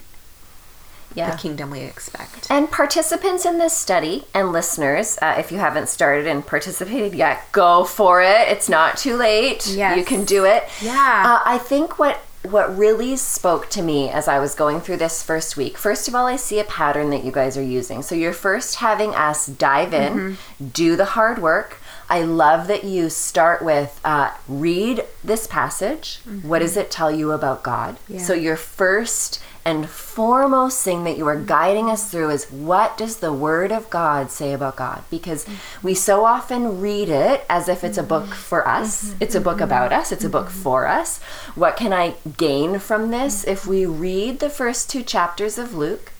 [1.15, 1.29] yeah.
[1.31, 2.47] the kingdom we expect.
[2.49, 7.43] And participants in this study and listeners, uh, if you haven't started and participated yet,
[7.51, 8.47] go for it.
[8.47, 9.67] It's not too late.
[9.67, 9.97] Yes.
[9.97, 10.63] You can do it.
[10.81, 11.23] Yeah.
[11.25, 15.23] Uh, I think what what really spoke to me as I was going through this
[15.23, 15.77] first week.
[15.77, 18.01] First of all, I see a pattern that you guys are using.
[18.01, 20.65] So you're first having us dive in, Mm-hmm.
[20.67, 21.77] do the hard work.
[22.09, 26.19] I love that you start with uh, read this passage.
[26.43, 27.95] What does it tell you about God?
[27.95, 28.13] Mm-hmm.
[28.15, 28.19] Yeah.
[28.23, 33.17] So your first and foremost thing that you are guiding us through is what does
[33.17, 35.03] the Word of God say about God?
[35.09, 35.45] Because
[35.81, 38.33] we so often read it as if it's a book mm-hmm.
[38.33, 39.23] for us, mm-hmm.
[39.23, 39.63] it's a book mm-hmm.
[39.63, 41.21] about us, it's a book for us.
[41.55, 46.11] What can I gain from this if we read the first two chapters of Luke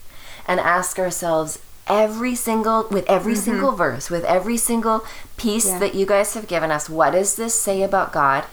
[0.48, 5.04] and ask ourselves, every single with every single verse with every single
[5.36, 5.78] piece Yeah.
[5.80, 8.44] that you guys have given us what does this say about god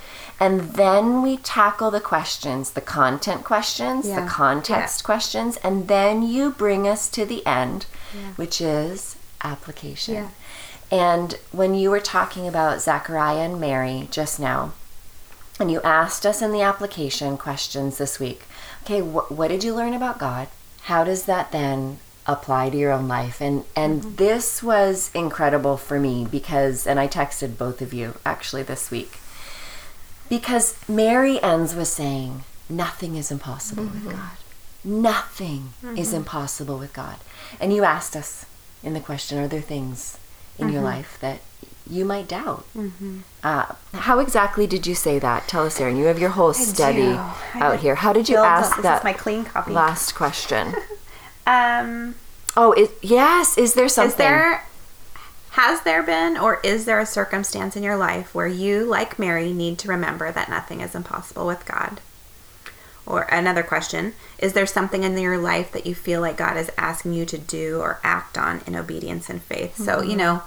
[0.42, 4.22] and then we tackle the questions the content questions Yeah.
[4.22, 7.86] the context questions and then you bring us to the end
[8.36, 10.14] which is application.
[10.16, 10.28] Yeah.
[10.92, 14.74] and when you were talking about zechariah and mary just now
[15.60, 18.42] and you asked us in the application questions this week
[18.84, 20.48] okay wh- what did you learn about god?
[20.86, 23.40] How does that then apply to your own life?
[23.40, 24.16] And and mm-hmm.
[24.16, 29.21] this was incredible for me because and I texted both of you actually this week
[30.32, 34.32] because Mary ends with saying nothing is impossible with God.
[34.84, 37.18] Nothing is impossible with God.
[37.60, 38.46] And you asked us
[38.82, 40.18] in the question are there things
[40.58, 41.42] in your life that
[41.90, 42.66] you might doubt?
[43.44, 45.48] Uh, how exactly did you say that?
[45.50, 45.98] Tell us Erin.
[45.98, 47.12] You have your whole study
[47.56, 47.96] out here.
[47.96, 49.72] How did you up- ask this that is my clean copy.
[49.72, 50.74] last question?
[51.48, 52.16] Um,
[52.56, 53.58] Oh, it, yes.
[53.58, 54.12] Is there something?
[54.12, 54.64] is there
[55.52, 59.52] has there been or is there a circumstance in your life where you, like Mary,
[59.52, 62.00] need to remember that nothing is impossible with God?
[63.06, 66.72] Or another question, is there something in your life that you feel like God is
[66.78, 69.76] asking you to do or act on in obedience and faith?
[69.78, 70.10] So, Mm-hmm.
[70.12, 70.44] you know,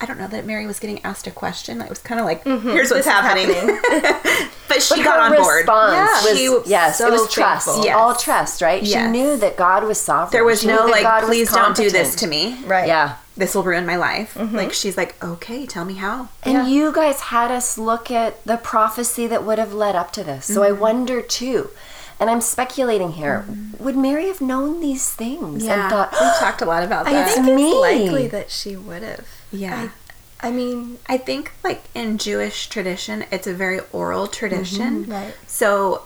[0.00, 1.80] I don't know that Mary was getting asked a question.
[1.82, 3.78] It was kind of like, here's what's This is happening.
[4.68, 5.56] but she But got her on board.
[5.58, 6.30] response Yeah.
[6.30, 7.84] was She was yes, so it was trust.
[7.84, 7.96] Yes.
[7.96, 8.84] all trust, right?
[8.86, 10.30] She knew that God was sovereign.
[10.32, 12.62] There was She no like, God please don't do this to me.
[12.64, 12.86] Right.
[12.86, 14.34] Yeah, This will ruin my life.
[14.34, 14.56] Mm-hmm.
[14.56, 16.28] Like she's like, okay, tell me how.
[16.42, 16.66] and Yeah.
[16.66, 20.44] you guys had us look at the prophecy that would have led up to this.
[20.46, 20.68] So Mm-hmm.
[20.68, 21.70] I wonder too,
[22.20, 23.46] and I'm speculating here.
[23.48, 23.84] Mm-hmm.
[23.84, 27.30] Would Mary have known these things and thought, we talked a lot about I that.
[27.34, 27.70] think me.
[27.70, 29.26] it's likely that she would have.
[29.52, 29.88] Yeah.
[30.42, 35.02] I, I mean, I think like in Jewish tradition, it's a very oral tradition.
[35.04, 35.12] Mm-hmm.
[35.12, 35.34] Right.
[35.46, 36.02] So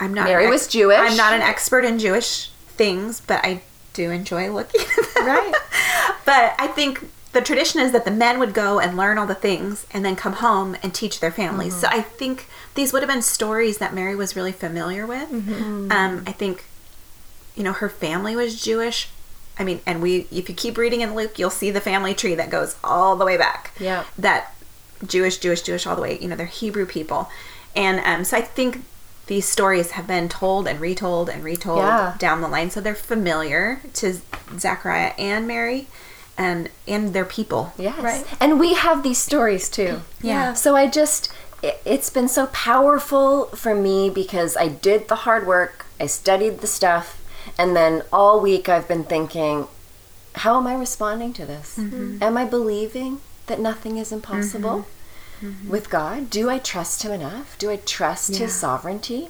[0.00, 0.98] I'm not Mary an was Jewish.
[0.98, 3.62] I'm not an expert in Jewish things, but I
[3.94, 5.26] do enjoy looking at them.
[5.26, 5.54] Right.
[6.26, 9.34] but I think the tradition is that the men would go and learn all the
[9.34, 11.74] things and then come home and teach their families.
[11.74, 15.30] So I think these would have been stories that Mary was really familiar with.
[15.90, 16.64] Um, I think,
[17.56, 19.08] you know, her family was Jewish.
[19.58, 22.34] I mean, and we if you keep reading in Luke, you'll see the family tree
[22.34, 23.72] that goes all the way back.
[23.78, 24.04] Yeah.
[24.18, 24.54] That
[25.06, 26.18] Jewish, Jewish, Jewish, all the way.
[26.18, 27.30] You know, they're Hebrew people,
[27.76, 28.84] and um, so I think
[29.26, 32.14] these stories have been told and retold and retold Yeah.
[32.18, 34.20] down the line, so they're familiar to
[34.58, 35.86] Zechariah and Mary,
[36.36, 37.72] and and their people.
[37.78, 37.98] Yes.
[38.00, 38.26] Right.
[38.40, 40.02] And we have these stories too.
[40.20, 40.52] Yeah.
[40.54, 41.32] So I just,
[41.62, 46.60] it, it's been so powerful for me because I did the hard work, I studied
[46.60, 47.22] the stuff,
[47.56, 49.68] and then all week I've been thinking,
[50.36, 51.78] how am I responding to this?
[51.78, 52.22] Mm-hmm.
[52.22, 54.90] Am I believing that nothing is impossible mm-hmm.
[55.44, 55.68] Mm-hmm.
[55.68, 56.30] with God?
[56.30, 57.58] Do I trust Him enough?
[57.58, 58.38] Do I trust Yeah.
[58.38, 59.28] His sovereignty?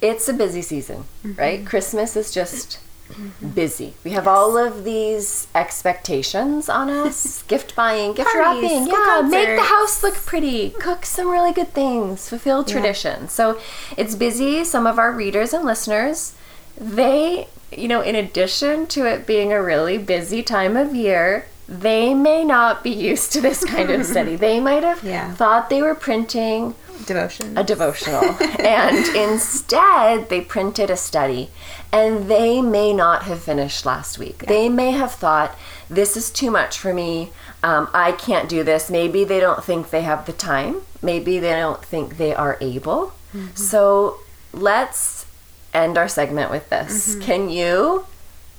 [0.00, 1.38] It's a busy season, mm-hmm.
[1.38, 1.66] right?
[1.66, 2.78] Christmas is just
[3.10, 3.48] mm-hmm.
[3.48, 3.92] busy.
[4.02, 8.86] We have all of these expectations on us gift buying, gift Parties, wrapping.
[8.86, 13.28] Yeah, make the house look pretty, cook some really good things, fulfill tradition.
[13.28, 13.60] So
[13.98, 14.64] it's busy.
[14.64, 16.34] Some of our readers and listeners,
[16.78, 22.14] they, you know, in addition to it being a really busy time of year, they
[22.14, 24.34] may not be used to this kind of study.
[24.34, 25.32] They might have Yeah.
[25.34, 26.74] thought they were printing
[27.06, 27.56] Devotion.
[27.56, 28.24] a devotional.
[28.58, 31.50] And instead they printed a study.
[31.92, 34.46] And they may not have finished last week.
[34.46, 35.56] They may have thought
[35.88, 37.30] this is too much for me.
[37.62, 38.90] Um, i can't do this.
[38.90, 40.82] Maybe they don't think they have the time.
[41.02, 43.12] Maybe they don't think they are able.
[43.34, 43.54] Mm-hmm.
[43.54, 44.18] So
[44.52, 45.24] let's
[45.72, 47.10] end our segment with this.
[47.14, 47.20] Mm-hmm.
[47.22, 48.06] Can you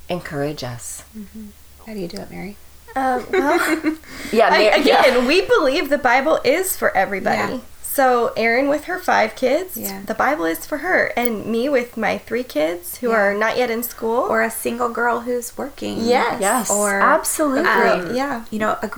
[0.08, 1.04] encourage us?
[1.18, 1.48] Mm-hmm.
[1.86, 2.56] How do you do it, Mary?
[2.96, 3.96] Um, well,
[4.32, 5.02] yeah, I, Mar- yeah.
[5.06, 7.54] again, we believe the Bible is for everybody.
[7.56, 7.60] Yeah.
[7.84, 10.02] So Erin with her five kids, Yeah.
[10.06, 13.16] the Bible is for her, and me with my three kids who Yeah.
[13.16, 14.20] are not yet in school.
[14.30, 15.98] Or a single girl who's working.
[16.00, 16.40] Yes.
[16.40, 18.46] yes Or, absolutely um, yeah.
[18.50, 18.90] You know, a,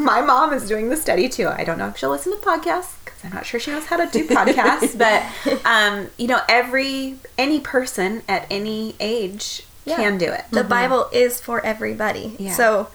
[0.00, 1.48] my mom is doing the study too.
[1.48, 3.96] I don't know if she'll listen to podcasts because I'm not sure she knows how
[3.96, 4.96] to do podcasts.
[4.96, 5.22] but
[5.66, 9.96] um, you know, every any person at any age Yeah.
[9.96, 10.44] can do it.
[10.52, 12.34] The Bible is for everybody.
[12.38, 12.52] Yeah.
[12.54, 12.88] So,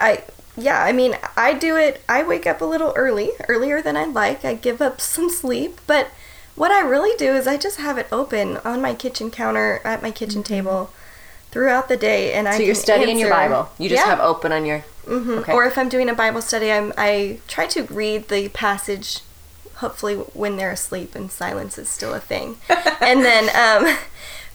[0.00, 0.22] I
[0.56, 2.02] yeah, I mean, I do it.
[2.08, 4.44] I wake up a little early, earlier than I'd like.
[4.44, 6.08] I give up some sleep, but
[6.56, 10.02] what I really do is I just have it open on my kitchen counter at
[10.02, 10.90] my kitchen table
[11.52, 12.56] throughout the day, and I.
[12.56, 14.10] so you're studying your bible you just Yeah.
[14.10, 15.38] have open on your Mhm.
[15.38, 15.52] Okay.
[15.52, 19.20] Or if I'm doing a Bible study, I'm, I try to read the passage,
[19.76, 22.58] hopefully when they're asleep and silence is still a thing.
[23.00, 23.96] and then um,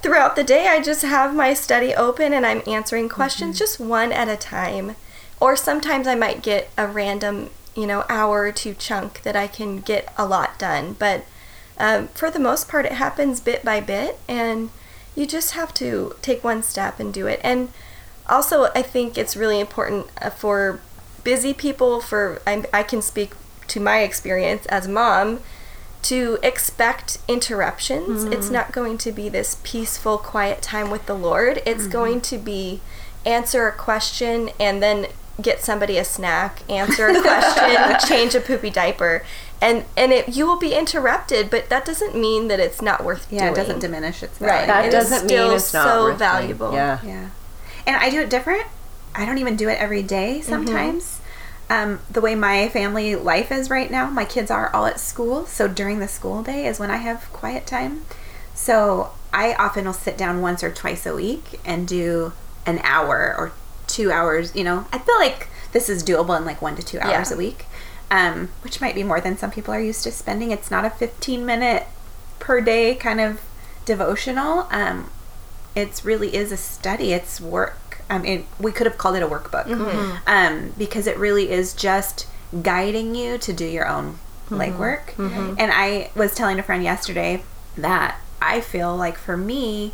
[0.04, 4.12] throughout the day, I just have my study open and I'm answering questions just one
[4.12, 4.96] at a time.
[5.44, 9.48] Or sometimes I might get a random, you know, hour or two chunk that I
[9.48, 10.96] can get a lot done.
[10.98, 11.26] But
[11.78, 14.70] um, for the most part, it happens bit by bit, and
[15.18, 17.42] you just have to take one step and do it.
[17.44, 17.74] And
[18.26, 20.80] also, I think it's really important uh, for
[21.26, 22.00] busy people.
[22.00, 23.34] For I, I can speak
[23.68, 25.42] to my experience as a mom
[26.04, 28.24] to expect interruptions.
[28.24, 31.62] It's not going to be this peaceful, quiet time with the Lord.
[31.66, 32.80] It's going to be
[33.26, 35.08] answer a question and then
[35.42, 39.24] get somebody a snack, answer a question, change a poopy diaper.
[39.62, 43.28] And and it you will be interrupted, but that doesn't mean that it's not worth
[43.32, 44.68] Yeah, it doesn't diminish its Right.
[44.68, 44.68] value.
[44.68, 46.20] that It is doesn't mean still it's not so worth doing.
[46.20, 46.74] valuable.
[46.74, 47.30] yeah Yeah.
[47.88, 48.64] And I do it different.
[49.16, 51.20] I don't even do it every day sometimes.
[51.70, 55.46] Um, the way my family life is right now, my kids are all at school.
[55.46, 58.06] So during the school day is when I have quiet time.
[58.54, 62.34] So I often will sit down once or twice a week and do
[62.66, 63.52] an hour or
[63.94, 64.56] two hours.
[64.56, 67.36] You know, I feel like this is doable in like one to two hours Yeah.
[67.36, 67.66] a week,
[68.12, 70.52] um, which might be more than some people are used to spending.
[70.52, 71.86] It's not a 15 minute
[72.40, 73.40] per day kind of
[73.86, 74.68] devotional.
[74.72, 75.10] Um,
[75.76, 77.14] it's really is a study.
[77.14, 78.02] It's work.
[78.10, 82.28] I mean, we could have called it a workbook, um, because it really is just
[82.62, 85.18] guiding you to do your own legwork.
[85.18, 87.44] And I was telling a friend yesterday
[87.78, 89.94] that I feel like for me,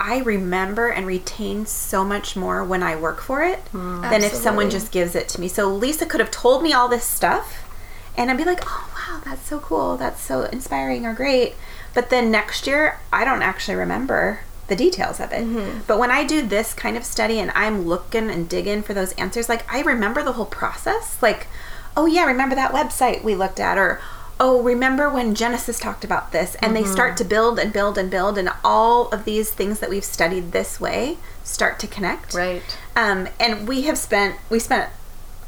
[0.00, 4.02] I remember and retain so much more when I work for it mm.
[4.02, 5.48] than if someone just gives it to me.
[5.48, 7.68] So Lisa could have told me all this stuff,
[8.16, 9.96] and I'd be like, "Oh wow, that's so cool.
[9.96, 11.54] That's so inspiring or great."
[11.94, 15.44] But then next year, I don't actually remember the details of it.
[15.44, 15.80] Mm-hmm.
[15.86, 19.12] But when I do this kind of study and I'm looking and digging for those
[19.12, 21.20] answers, like I remember the whole process.
[21.20, 21.48] Like,
[21.96, 24.00] oh yeah, remember that website we looked at, or
[24.40, 26.54] oh, remember when Genesis talked about this?
[26.62, 29.90] And they start to build and build and build, and all of these things that
[29.90, 32.34] we've studied this way start to connect.
[32.34, 32.62] right
[32.94, 34.90] Um, and we have spent we spent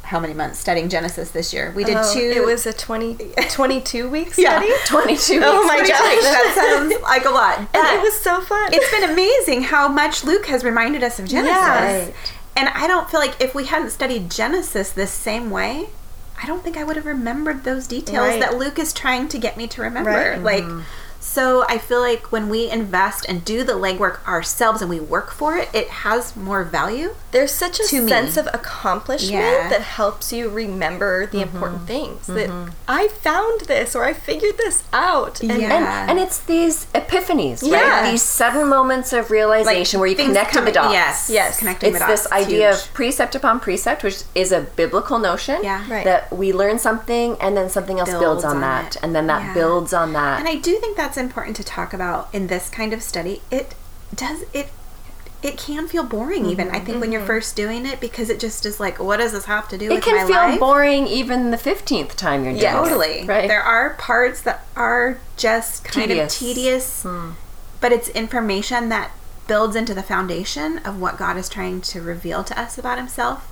[0.05, 1.73] how many months studying Genesis this year?
[1.77, 2.19] We did Oh, two.
[2.35, 3.15] It was a 20,
[3.51, 4.59] 22 week Yeah.
[4.61, 4.73] study.
[4.87, 6.23] 22 Oh my 22 gosh.
[6.23, 7.59] That sounds like a lot.
[7.59, 7.69] And
[7.99, 8.71] it was so fun.
[8.73, 11.55] it's been amazing how much Luke has reminded us of Genesis.
[11.55, 12.07] Yes.
[12.09, 12.15] Right.
[12.57, 15.91] And I don't feel like if we hadn't studied Genesis this same way,
[16.43, 18.41] I don't think I would have remembered those details Right.
[18.41, 20.11] that Luke is trying to get me to remember.
[20.11, 20.43] Right.
[20.43, 20.81] Like mm-hmm.
[21.23, 25.31] So I feel like when we invest and do the legwork ourselves and we work
[25.31, 27.15] for it, it has more value.
[27.31, 28.09] There's such a To me.
[28.09, 29.69] sense of accomplishment Yeah.
[29.69, 31.55] that helps you remember the Mm-hmm.
[31.55, 32.27] important things.
[32.27, 32.51] That
[32.89, 35.41] I found this or I figured this out.
[35.41, 35.77] And, Yeah.
[35.77, 38.11] And, and it's these epiphanies, right?
[38.11, 40.93] These sudden moments of realization where you things connect to the coming- dots.
[40.95, 41.59] Yes, Yes.
[41.59, 42.23] connecting It's the dots.
[42.23, 42.81] this idea huge.
[42.87, 45.59] of precept upon precept, which is a biblical notion.
[45.63, 45.85] Yeah.
[45.89, 46.05] Right.
[46.05, 48.97] That we learn something and then something else builds, Builds on, on that.
[48.97, 49.03] it.
[49.03, 49.55] And then that Yeah.
[49.55, 50.39] builds on that.
[50.41, 53.43] And I do think that's important to talk about in this kind of study.
[53.51, 53.75] It
[54.15, 54.69] does it
[55.43, 57.27] it can feel boring even I mm-hmm, think when you're mm-hmm.
[57.27, 59.95] first doing it because it just is like what does this have to do it
[59.95, 60.61] with can my feel life?
[60.61, 62.75] boring even the 15th time you're doing Yes.
[62.75, 62.89] it.
[62.89, 63.27] Totally.
[63.27, 63.49] Right.
[63.49, 66.33] There are parts that are just kind Tedious.
[66.33, 67.31] of tedious, hmm.
[67.81, 69.11] but it's information that
[69.49, 73.51] builds into the foundation of what God is trying to reveal to us about Himself.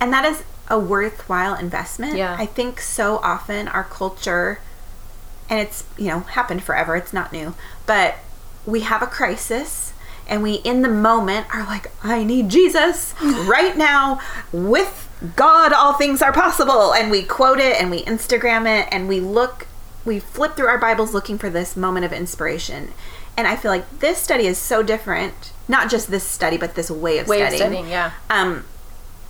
[0.00, 2.16] And that is a worthwhile investment.
[2.16, 2.34] Yeah.
[2.36, 4.58] I think so often our culture,
[5.48, 7.54] and it's, you know, happened forever, it's not new,
[7.86, 8.16] but
[8.64, 9.92] we have a crisis.
[10.28, 14.20] And we, in the moment, are like, I need Jesus right now.
[14.52, 16.92] With God, all things are possible.
[16.92, 19.68] And we quote it and we Instagram it and we look,
[20.04, 22.90] we flip through our Bibles looking for this moment of inspiration.
[23.36, 25.52] And I feel like this study is so different.
[25.68, 27.60] Not just this study, but this way of Way of studying.
[27.60, 28.12] studying, yeah.
[28.28, 28.64] Um,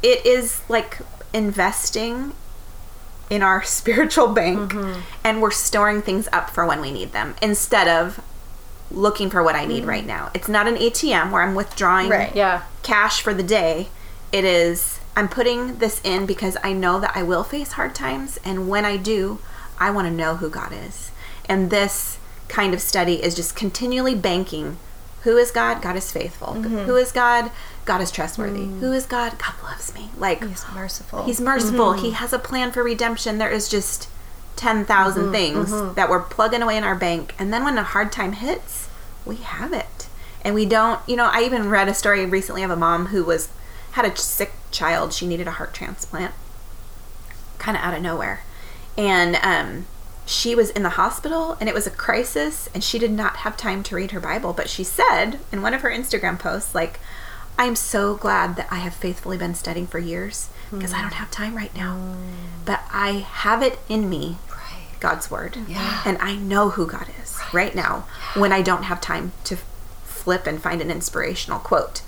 [0.02, 0.98] it is like
[1.34, 2.32] investing
[3.30, 5.00] in our spiritual bank Mm-hmm.
[5.24, 8.20] and we're storing things up for when we need them instead of
[8.90, 10.30] looking for what I need right now.
[10.34, 12.34] It's not an ATM where I'm withdrawing Right.
[12.36, 12.62] Yeah.
[12.82, 13.88] cash for the day.
[14.32, 18.38] It is I'm putting this in because I know that I will face hard times
[18.44, 19.40] and when I do,
[19.78, 21.10] I want to know who God is.
[21.48, 22.18] And this
[22.48, 24.76] kind of study is just continually banking
[25.22, 25.82] who is God?
[25.82, 26.52] God is faithful.
[26.54, 27.50] Who is God?
[27.86, 28.66] God is trustworthy.
[28.66, 28.80] Mm.
[28.80, 29.38] Who is God?
[29.38, 30.10] God loves me.
[30.18, 31.24] Like He's merciful.
[31.24, 31.92] He's merciful.
[31.92, 32.04] Mm-hmm.
[32.04, 33.38] He has a plan for redemption.
[33.38, 34.08] There is just
[34.56, 35.32] 10,000 mm-hmm, mm-hmm.
[35.32, 37.34] things that we're plugging away in our bank.
[37.38, 38.88] And then when a hard time hits,
[39.24, 40.08] we have it.
[40.42, 43.24] And we don't, you know, I even read a story recently of a mom who
[43.24, 43.48] was
[43.92, 45.12] had a sick child.
[45.12, 46.34] She needed a heart transplant
[47.58, 48.42] kind of out of nowhere.
[48.98, 49.86] And um
[50.26, 53.56] she was in the hospital and it was a crisis and she did not have
[53.56, 56.98] time to read her Bible, but she said in one of her Instagram posts like
[57.58, 61.16] I'm so glad that I have faithfully been studying for years because I don't hmm.
[61.16, 61.96] have time right now.
[61.96, 62.64] Hmm.
[62.64, 64.36] But I have it in me,
[65.00, 65.56] God's word.
[65.68, 66.02] Yeah.
[66.04, 69.56] And I know who God is right, now when I don't have time to
[70.04, 72.02] flip and find an inspirational quote.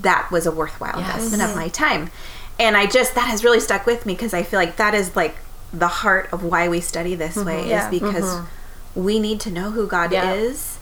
[0.00, 1.14] That was a worthwhile Yes.
[1.14, 2.10] investment of my time.
[2.58, 5.14] And I just, that has really stuck with me because I feel like that is
[5.14, 5.36] like
[5.72, 7.46] the heart of why we study this mm-hmm.
[7.46, 7.84] way Yeah.
[7.84, 9.04] is because mm-hmm.
[9.04, 10.32] we need to know who God Yeah.
[10.32, 10.78] is.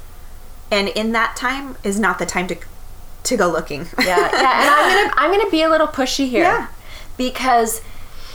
[0.71, 2.57] And in that time is not the time to
[3.25, 3.87] to go looking.
[3.99, 6.43] Yeah, yeah, and I'm gonna I'm gonna be a little pushy here.
[6.45, 6.69] Yeah.
[7.17, 7.83] Because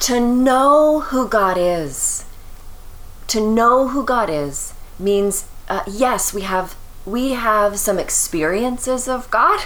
[0.01, 2.25] to know who God is,
[3.27, 6.75] to know who God is means uh, yes, we have
[7.05, 9.63] we have some experiences of God,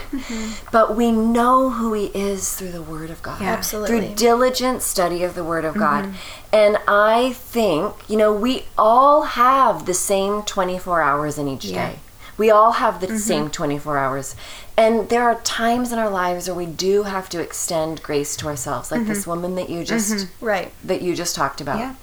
[0.73, 3.41] but we know who He is through the Word of God.
[3.41, 3.53] Yeah.
[3.53, 4.07] Absolutely.
[4.07, 6.13] Through diligent study of the Word of God.
[6.51, 11.91] And I think, you know, we all have the same 24 hours in each Yeah.
[11.91, 11.99] day.
[12.39, 13.17] We all have the mm-hmm.
[13.17, 14.35] same 24 hours.
[14.77, 18.47] And there are times in our lives where we do have to extend grace to
[18.47, 19.29] ourselves, like this mm-hmm.
[19.29, 20.45] woman that you just mm-hmm.
[20.45, 20.71] right.
[20.83, 21.79] that you just talked about.
[21.79, 21.95] Yeah.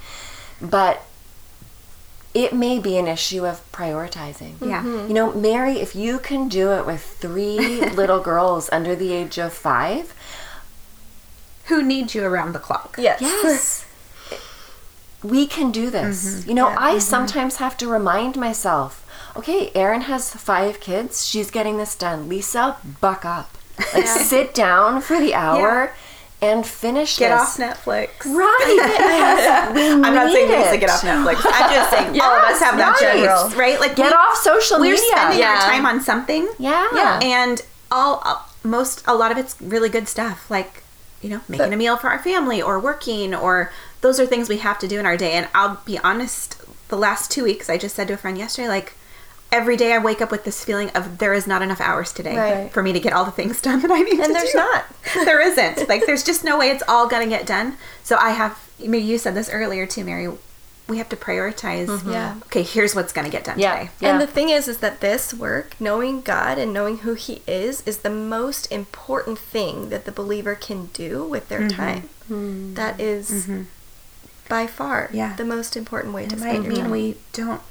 [0.61, 1.03] But
[2.35, 4.61] it may be an issue of prioritizing.
[4.61, 4.85] Yeah.
[4.85, 9.39] You know, Mary, if you can do it with three little girls under the age
[9.39, 10.15] of five,
[11.67, 12.97] Who needs you around the clock?
[12.99, 13.23] Yes.
[13.23, 13.87] yes,
[15.23, 16.47] we can do this.
[16.47, 19.06] You know, I sometimes have to remind myself
[19.39, 21.27] okay, Erin has five kids.
[21.27, 22.29] She's getting this done.
[22.29, 23.51] Lisa, buck up.
[23.95, 25.93] Like, sit down for the hour
[26.41, 27.41] and finish Get this.
[27.41, 28.25] off Netflix.
[28.25, 29.71] Right.
[29.75, 31.41] we I'm not saying need Lisa get off Netflix.
[31.45, 33.15] I'm just saying all of us have that right.
[33.21, 33.79] general, right?
[33.81, 35.07] Like Get we- off social We're media.
[35.11, 35.61] spending Yeah.
[35.63, 36.49] our time on something.
[36.59, 36.87] Yeah.
[36.95, 37.21] Yeah.
[37.23, 40.83] and all uh, most a lot of it's really good stuff like
[41.23, 43.71] you know making a meal for our family or working or
[44.01, 46.97] those are things we have to do in our day and i'll be honest the
[46.97, 48.95] last two weeks i just said to a friend yesterday like
[49.53, 52.37] every day i wake up with this feeling of there is not enough hours today
[52.37, 52.73] Right.
[52.73, 54.85] for me to get all the things done that i need to And there's not.
[55.15, 58.59] there isn't like there's just no way it's all gonna get done so i have
[58.83, 60.29] I mean, you said this earlier too mary
[60.89, 62.11] we have to prioritize mm-hmm.
[62.13, 62.37] Yeah.
[62.47, 63.77] okay here's what's gonna get done Yeah.
[63.79, 64.13] today Yeah.
[64.13, 67.83] And the thing is, is that this work, knowing God and knowing who He is,
[67.87, 71.77] is the most important thing that the believer can do with their mm-hmm.
[71.77, 72.03] time.
[72.31, 72.75] Mm-hmm.
[72.75, 73.49] That is
[74.49, 75.35] by far Yeah.
[75.35, 76.91] the most important way to it spend might your mean time.
[76.93, 77.63] we don't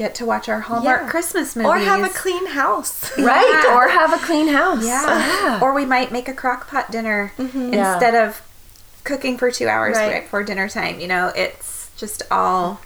[0.00, 1.10] get to watch our hallmark Yeah.
[1.10, 3.16] christmas movies or have a clean house.
[3.18, 3.62] right.
[3.64, 3.76] Yeah.
[3.76, 4.84] Or have a clean house.
[4.84, 5.60] Yeah.
[5.62, 7.44] Or we might make a crock pot dinner Yeah.
[7.92, 8.40] instead of
[9.04, 10.12] cooking for two hours Right.
[10.12, 11.00] right before dinner time.
[11.00, 12.80] You know, it's just all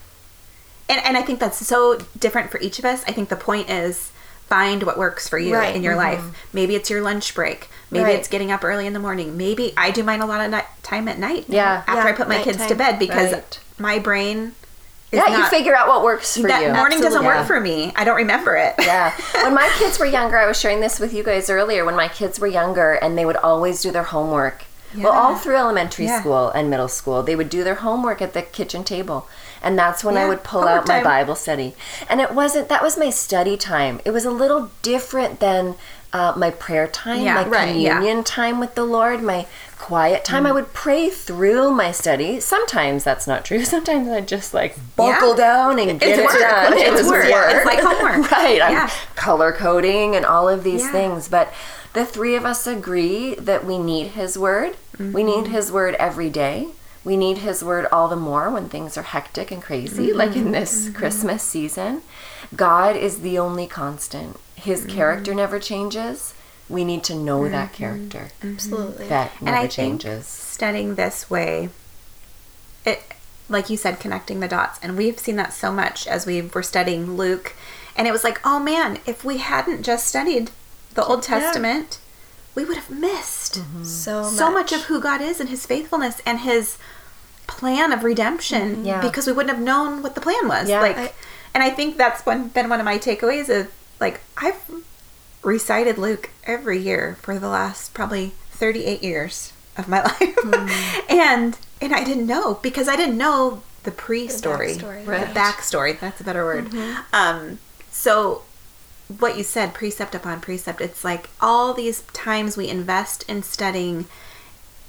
[0.89, 3.05] and and I think that's so different for each of us.
[3.07, 4.11] I think the point is
[4.49, 5.75] find what works for you Right.
[5.77, 6.23] in your mm-hmm.
[6.27, 6.47] life.
[6.53, 7.69] Maybe it's your lunch break.
[7.93, 8.19] Maybe Right.
[8.19, 9.37] it's getting up early in the morning.
[9.37, 11.45] Maybe I do mine a lot of night, time at night.
[11.49, 11.85] Yeah.
[11.87, 13.59] after Yeah, I put my kids to bed because Right.
[13.79, 14.55] my brain.
[15.15, 16.49] Yeah, you figure out what works for you.
[16.49, 16.73] that you.
[16.73, 17.39] morning doesn't Absolutely.
[17.39, 17.93] work for me.
[17.97, 18.75] I don't remember it.
[18.79, 19.13] Yeah.
[19.45, 21.85] When my kids were younger, I was sharing this with you guys earlier.
[21.85, 24.65] When my kids were younger and they would always do their homework.
[24.97, 26.21] Well, all through elementary Yeah.
[26.21, 29.29] school and middle school, they would do their homework at the kitchen table.
[29.61, 31.05] And that's when I would pull out my time.
[31.05, 31.75] Bible study.
[32.09, 34.01] And it wasn't, that was my study time.
[34.05, 35.75] It was a little different than
[36.13, 37.95] uh, my prayer time, Yeah, my right, yeah.
[37.95, 39.47] communion time with the Lord, my
[39.89, 40.47] quiet time.
[40.47, 40.55] I Mm.
[40.55, 42.41] would pray through my study.
[42.41, 43.65] Sometimes that's not true.
[43.75, 45.37] Sometimes I just like buckle Yeah.
[45.47, 46.39] down and get It's it work.
[46.41, 46.73] done.
[46.73, 47.25] It's It was work.
[47.29, 48.31] It's like homework.
[48.39, 48.61] right.
[48.63, 48.91] I'm Yeah.
[49.17, 50.93] color coding and all of these Yeah.
[50.93, 51.29] things.
[51.29, 51.53] But
[51.93, 54.77] the three of us agree that we need His Word.
[54.99, 55.27] We Mm-hmm.
[55.27, 56.69] need His Word every day.
[57.05, 60.19] We need His Word all the more when things are hectic and crazy, Mm-hmm.
[60.19, 62.03] like in this Christmas season.
[62.57, 64.39] God is the only constant.
[64.55, 64.97] His Mm-hmm.
[64.97, 66.34] character never changes.
[66.69, 68.09] We need to know that mm-hmm.
[68.09, 68.29] character.
[68.43, 69.09] Absolutely.
[69.09, 70.27] That and never I think changes.
[70.27, 71.69] studying this way,
[72.85, 73.03] it
[73.49, 76.63] like you said, connecting the dots, and we've seen that so much as we were
[76.63, 77.55] studying Luke,
[77.97, 80.51] and it was like, oh man, if we hadn't just studied
[80.95, 81.99] the Old Testament,
[82.55, 83.85] we would have missed mm-hmm.
[83.85, 84.33] So much.
[84.33, 86.79] so much of who God is and His faithfulness and His
[87.47, 88.87] plan of redemption, mm-hmm.
[88.87, 89.01] Yeah.
[89.03, 90.69] because we wouldn't have known what the plan was.
[90.69, 90.81] Yeah.
[90.81, 91.13] Like, I-
[91.53, 94.61] and I think that's one been one of my takeaways of like I've
[95.45, 100.35] recited Luke every year for the last probably 38 years of my life.
[100.39, 101.11] Hmm.
[101.11, 105.05] and and I didn't know because I didn't know the pre-story, backstory.
[105.05, 106.01] the backstory.
[106.01, 106.67] That's a better word.
[106.67, 107.15] Mm-hmm.
[107.15, 107.59] Um,
[107.91, 108.43] so
[109.19, 114.07] what you said, precept upon precept, it's like all these times we invest in studying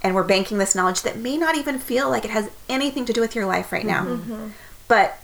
[0.01, 3.13] and we're banking this knowledge that may not even feel like it has anything to
[3.13, 4.05] do with your life right now.
[4.05, 4.49] Mm-hmm.
[4.87, 5.19] But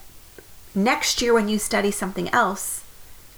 [0.76, 2.84] next year when you study something else,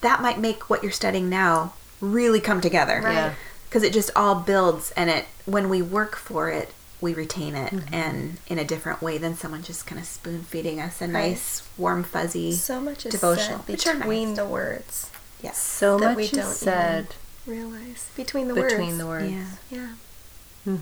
[0.02, 1.74] that might make what you're studying now
[2.04, 3.02] really come together.
[3.04, 3.14] Right.
[3.14, 3.34] Yeah.
[3.70, 6.70] Because it just all builds and it when we work for it,
[7.02, 7.94] we retain it Mm-hmm.
[7.94, 11.12] and in a different way than someone just kind of spoon feeding us a Right.
[11.32, 13.60] nice, warm, fuzzy So much is devotional.
[13.60, 15.10] said Which between the words.
[15.42, 15.58] Yes.
[15.58, 17.08] So that much we is don't said
[17.46, 18.98] Realize between the between words.
[19.00, 19.32] the words.
[19.72, 19.88] Yeah.
[20.66, 20.74] Yeah.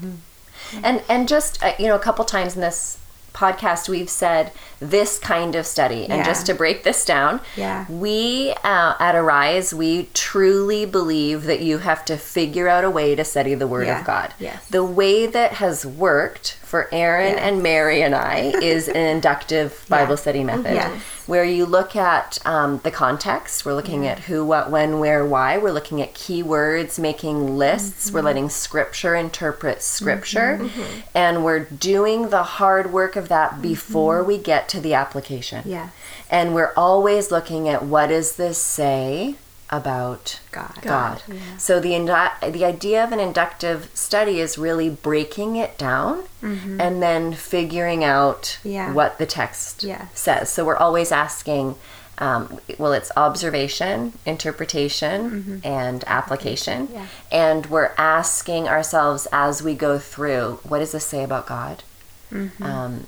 [0.84, 2.98] And and just uh, you know, a couple times in this
[3.34, 6.04] podcast, we've said this kind of study.
[6.04, 6.24] And Yeah.
[6.24, 7.86] just to break this down, Yeah.
[7.90, 13.16] we uh, at Arise, we truly believe that you have to figure out a way
[13.16, 14.00] to study the Word Yeah.
[14.00, 14.34] of God.
[14.40, 14.58] Yes.
[14.70, 20.16] The way that has worked for Erin and Mary and I is an inductive Bible
[20.16, 20.74] study method.
[20.74, 21.02] Yes.
[21.28, 25.58] Where you look at um, the context, we're looking at who, what, when, where, why.
[25.58, 28.08] We're looking at keywords, making lists.
[28.08, 28.16] Mm-hmm.
[28.16, 30.70] We're letting Scripture interpret Scripture,
[31.14, 35.60] and we're doing the hard work of that before we get to the application.
[35.60, 35.70] Mm-hmm.
[35.70, 35.90] Yeah.
[36.30, 39.36] And we're always looking at what does this say
[39.72, 40.78] about God.
[40.82, 41.22] God.
[41.58, 47.02] So the indu- the idea of an inductive study is really breaking it down and
[47.02, 48.70] then figuring out Mm-hmm.
[48.70, 48.94] Yeah.
[48.94, 50.50] what the text says.
[50.50, 51.76] So we're always asking.
[52.18, 56.86] Um, well, it's observation, interpretation, and application.
[56.88, 56.94] Mm-hmm.
[56.96, 57.08] Yeah.
[57.32, 61.84] And we're asking ourselves as we go through, what does this say about God?
[62.32, 62.62] Mm-hmm.
[62.64, 63.08] Um,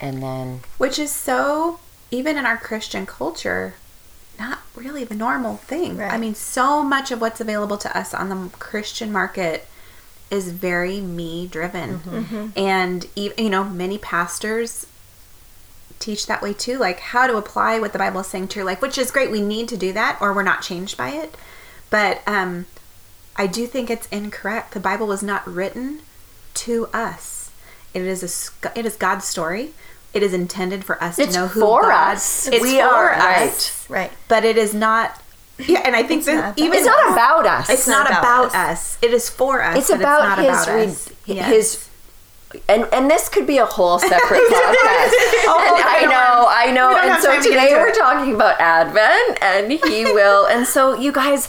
[0.00, 1.78] and then Which is so,
[2.10, 3.74] even in our Christian culture,
[4.38, 5.98] not really the normal thing.
[5.98, 6.12] Right.
[6.12, 9.66] I mean, so much of what's available to us on the Christian market
[10.30, 12.00] is very me driven.
[12.00, 12.46] Mm-hmm.
[12.56, 14.86] And, ev- you know, many pastors
[15.98, 18.64] teach that way too, like how to apply what the Bible is saying to your
[18.64, 19.30] life, which is great.
[19.30, 21.34] We need to do that or we're not changed by it.
[21.90, 22.66] But um,
[23.36, 24.74] I do think it's incorrect.
[24.74, 26.00] The Bible was not written
[26.54, 27.50] to us.
[27.92, 29.72] It is a it is God's story.
[30.14, 32.14] It is intended for us It's to know who for God.
[32.14, 32.46] us.
[32.48, 34.12] It's We for are us, Right.
[34.28, 35.20] but it is not.
[35.58, 37.68] Yeah, and I think It's that even it's not about us.
[37.68, 38.54] it's not about about, us.
[38.54, 38.98] us.
[39.02, 39.76] It is for us.
[39.78, 41.08] it's but about it's not his about re- us.
[41.26, 41.48] Yes.
[41.48, 41.88] his
[42.68, 45.10] and and this could be a whole separate podcast.
[45.46, 46.96] Oh, And I know, I know.
[46.96, 47.96] And so time to today we're it.
[47.96, 50.46] talking about Advent, and he will.
[50.46, 51.48] And so you guys,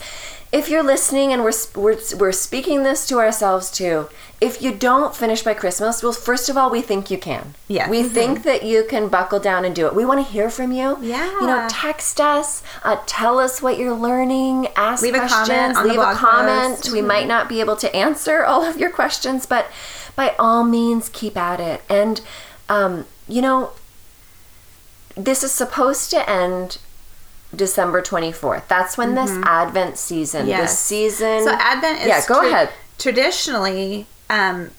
[0.51, 4.07] if you're listening, and we're we're we're speaking this to ourselves too.
[4.41, 7.55] If you don't finish by Christmas, well, first of all, we think you can.
[7.69, 7.89] Yeah.
[7.89, 8.11] We Mhm.
[8.13, 9.95] think that you can buckle down and do it.
[9.95, 10.97] We want to hear from you.
[11.01, 11.25] Yeah.
[11.39, 15.31] You know, text us, uh, tell us what you're learning, ask Leave a comment
[15.75, 16.75] questions, leave a comment.
[16.81, 16.91] post.
[16.91, 19.67] We might not be able to answer all of your questions, but
[20.17, 21.81] by all means, keep at it.
[21.89, 22.19] And,
[22.67, 23.71] um, you know,
[25.15, 26.77] this is supposed to end
[27.55, 28.67] December 24th.
[28.67, 30.67] That's when this Advent season, this Mm-hmm.
[30.75, 31.43] Season.
[31.45, 32.69] So Advent is Yeah, go tra- ahead.
[32.99, 34.71] Traditionally, um,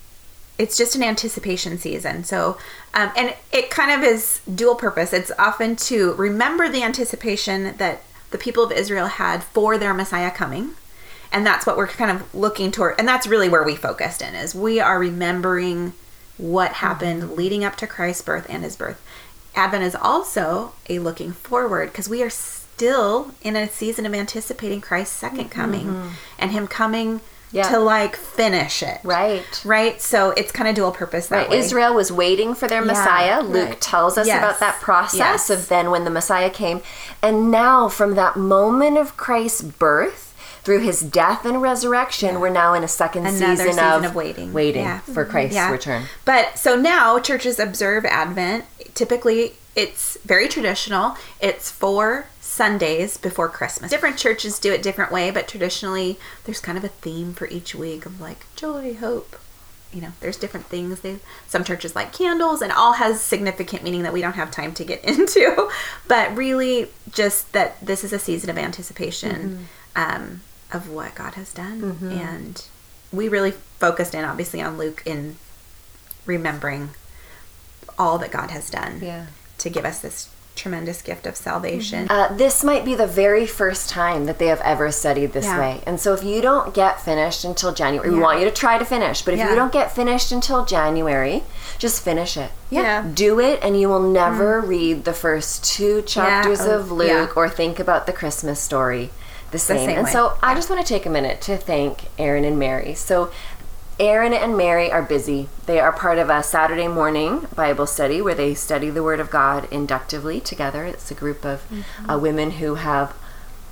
[0.59, 2.24] it's just an anticipation season.
[2.24, 2.59] So,
[2.94, 5.12] um, and it kind of is dual purpose.
[5.12, 10.30] It's often to remember the anticipation that the people of Israel had for their Messiah
[10.30, 10.70] coming.
[11.32, 12.94] And that's what we're kind of looking toward.
[12.99, 15.92] And that's really where we focused in is we are remembering
[16.38, 19.03] what happened leading up to Christ's birth and his birth.
[19.55, 24.80] Advent is also a looking forward because we are still in a season of anticipating
[24.80, 25.88] Christ's 2nd coming
[26.38, 27.20] and him coming
[27.53, 27.68] Yeah.
[27.70, 29.01] to like finish it.
[29.05, 29.44] Right.
[29.64, 30.01] Right?
[30.03, 31.51] So it's kind of dual purpose that Right.
[31.51, 31.59] way.
[31.59, 33.40] Israel was waiting for their Messiah.
[33.40, 33.80] Luke right.
[33.80, 34.38] tells us Yes.
[34.38, 35.51] about that process Yes.
[35.51, 36.82] of then when the Messiah came.
[37.22, 40.34] And now, from that moment of Christ's birth
[40.64, 44.53] through his death and resurrection, we're now in a second season, season of, of waiting.
[44.53, 44.99] waiting Yeah.
[45.14, 45.70] for Christ's Yeah.
[45.70, 46.09] return.
[46.24, 48.64] But so now churches observe Advent.
[48.94, 51.16] Typically, it's very traditional.
[51.40, 52.26] It's four
[52.57, 53.90] Sundays before Christmas.
[53.90, 57.74] Different churches do it different way, but traditionally, there's kind of a theme for each
[57.74, 59.36] week of like joy, hope.
[59.92, 61.00] You know, there's different things.
[61.00, 64.72] They some churches like candles, and all has significant meaning that we don't have time
[64.74, 65.70] to get into.
[66.09, 70.40] But really, just that this is a season of anticipation um,
[70.72, 72.64] of what God has done, and
[73.12, 75.36] we really focused in obviously on Luke in
[76.24, 76.90] remembering
[77.98, 79.26] all that God has done Yeah.
[79.59, 82.09] to give us this tremendous gift of salvation.
[82.11, 85.61] Uh, this might be the very first time that they have ever studied this Yeah.
[85.61, 85.82] way.
[85.86, 88.84] And so if you don't get finished until January, we want you to try to
[88.84, 89.22] finish.
[89.22, 89.50] But if Yeah.
[89.50, 91.44] you don't get finished until January,
[91.78, 92.50] just finish it.
[92.70, 93.04] Yeah.
[93.14, 97.28] Do it, and you will never read the first two chapters oh, of Luke yeah.
[97.36, 99.11] or think about the Christmas story
[99.50, 99.86] the same.
[99.86, 100.12] same and way.
[100.12, 102.94] so I just want to take a minute to thank Erin and Mary.
[102.94, 103.30] So
[103.99, 105.49] Erin and Mary are busy.
[105.66, 109.30] They are part of a Saturday morning Bible study where they study the Word of
[109.30, 110.84] God inductively together.
[110.84, 112.11] It's a group of Mm-hmm.
[112.11, 113.14] uh, women who have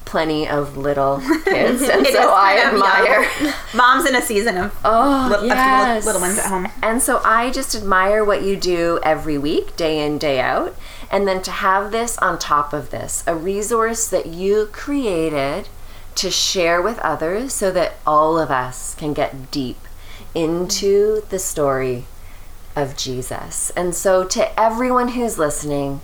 [0.07, 3.22] plenty of little kids, and so I admire.
[3.43, 3.53] young.
[3.75, 6.05] Moms in a season of Oh, little, yes.
[6.07, 6.68] little ones at home.
[6.83, 10.75] And so I just admire what you do every week, day in, day out.
[11.11, 15.68] And then to have this on top of this, a resource that you created
[16.16, 19.77] to share with others so that all of us can get deep
[20.35, 22.05] into the story
[22.76, 23.70] of Jesus.
[23.70, 26.01] And so to everyone who's listening,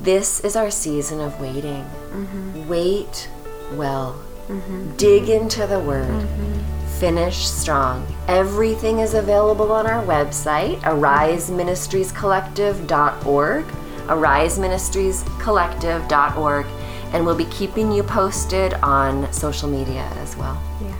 [0.00, 1.84] this is our season of waiting.
[2.10, 2.68] Mm-hmm.
[2.68, 3.28] Wait
[3.74, 4.20] well.
[4.48, 4.96] Mm-hmm.
[4.96, 6.08] Dig into the word.
[6.08, 6.88] Mm-hmm.
[6.98, 8.06] Finish strong.
[8.28, 13.64] Everything is available on our website, ariseministriescollective.org,
[14.06, 16.66] ariseministriescollective.org,
[17.12, 20.62] and we'll be keeping you posted on social media as well.
[20.80, 20.91] Yeah.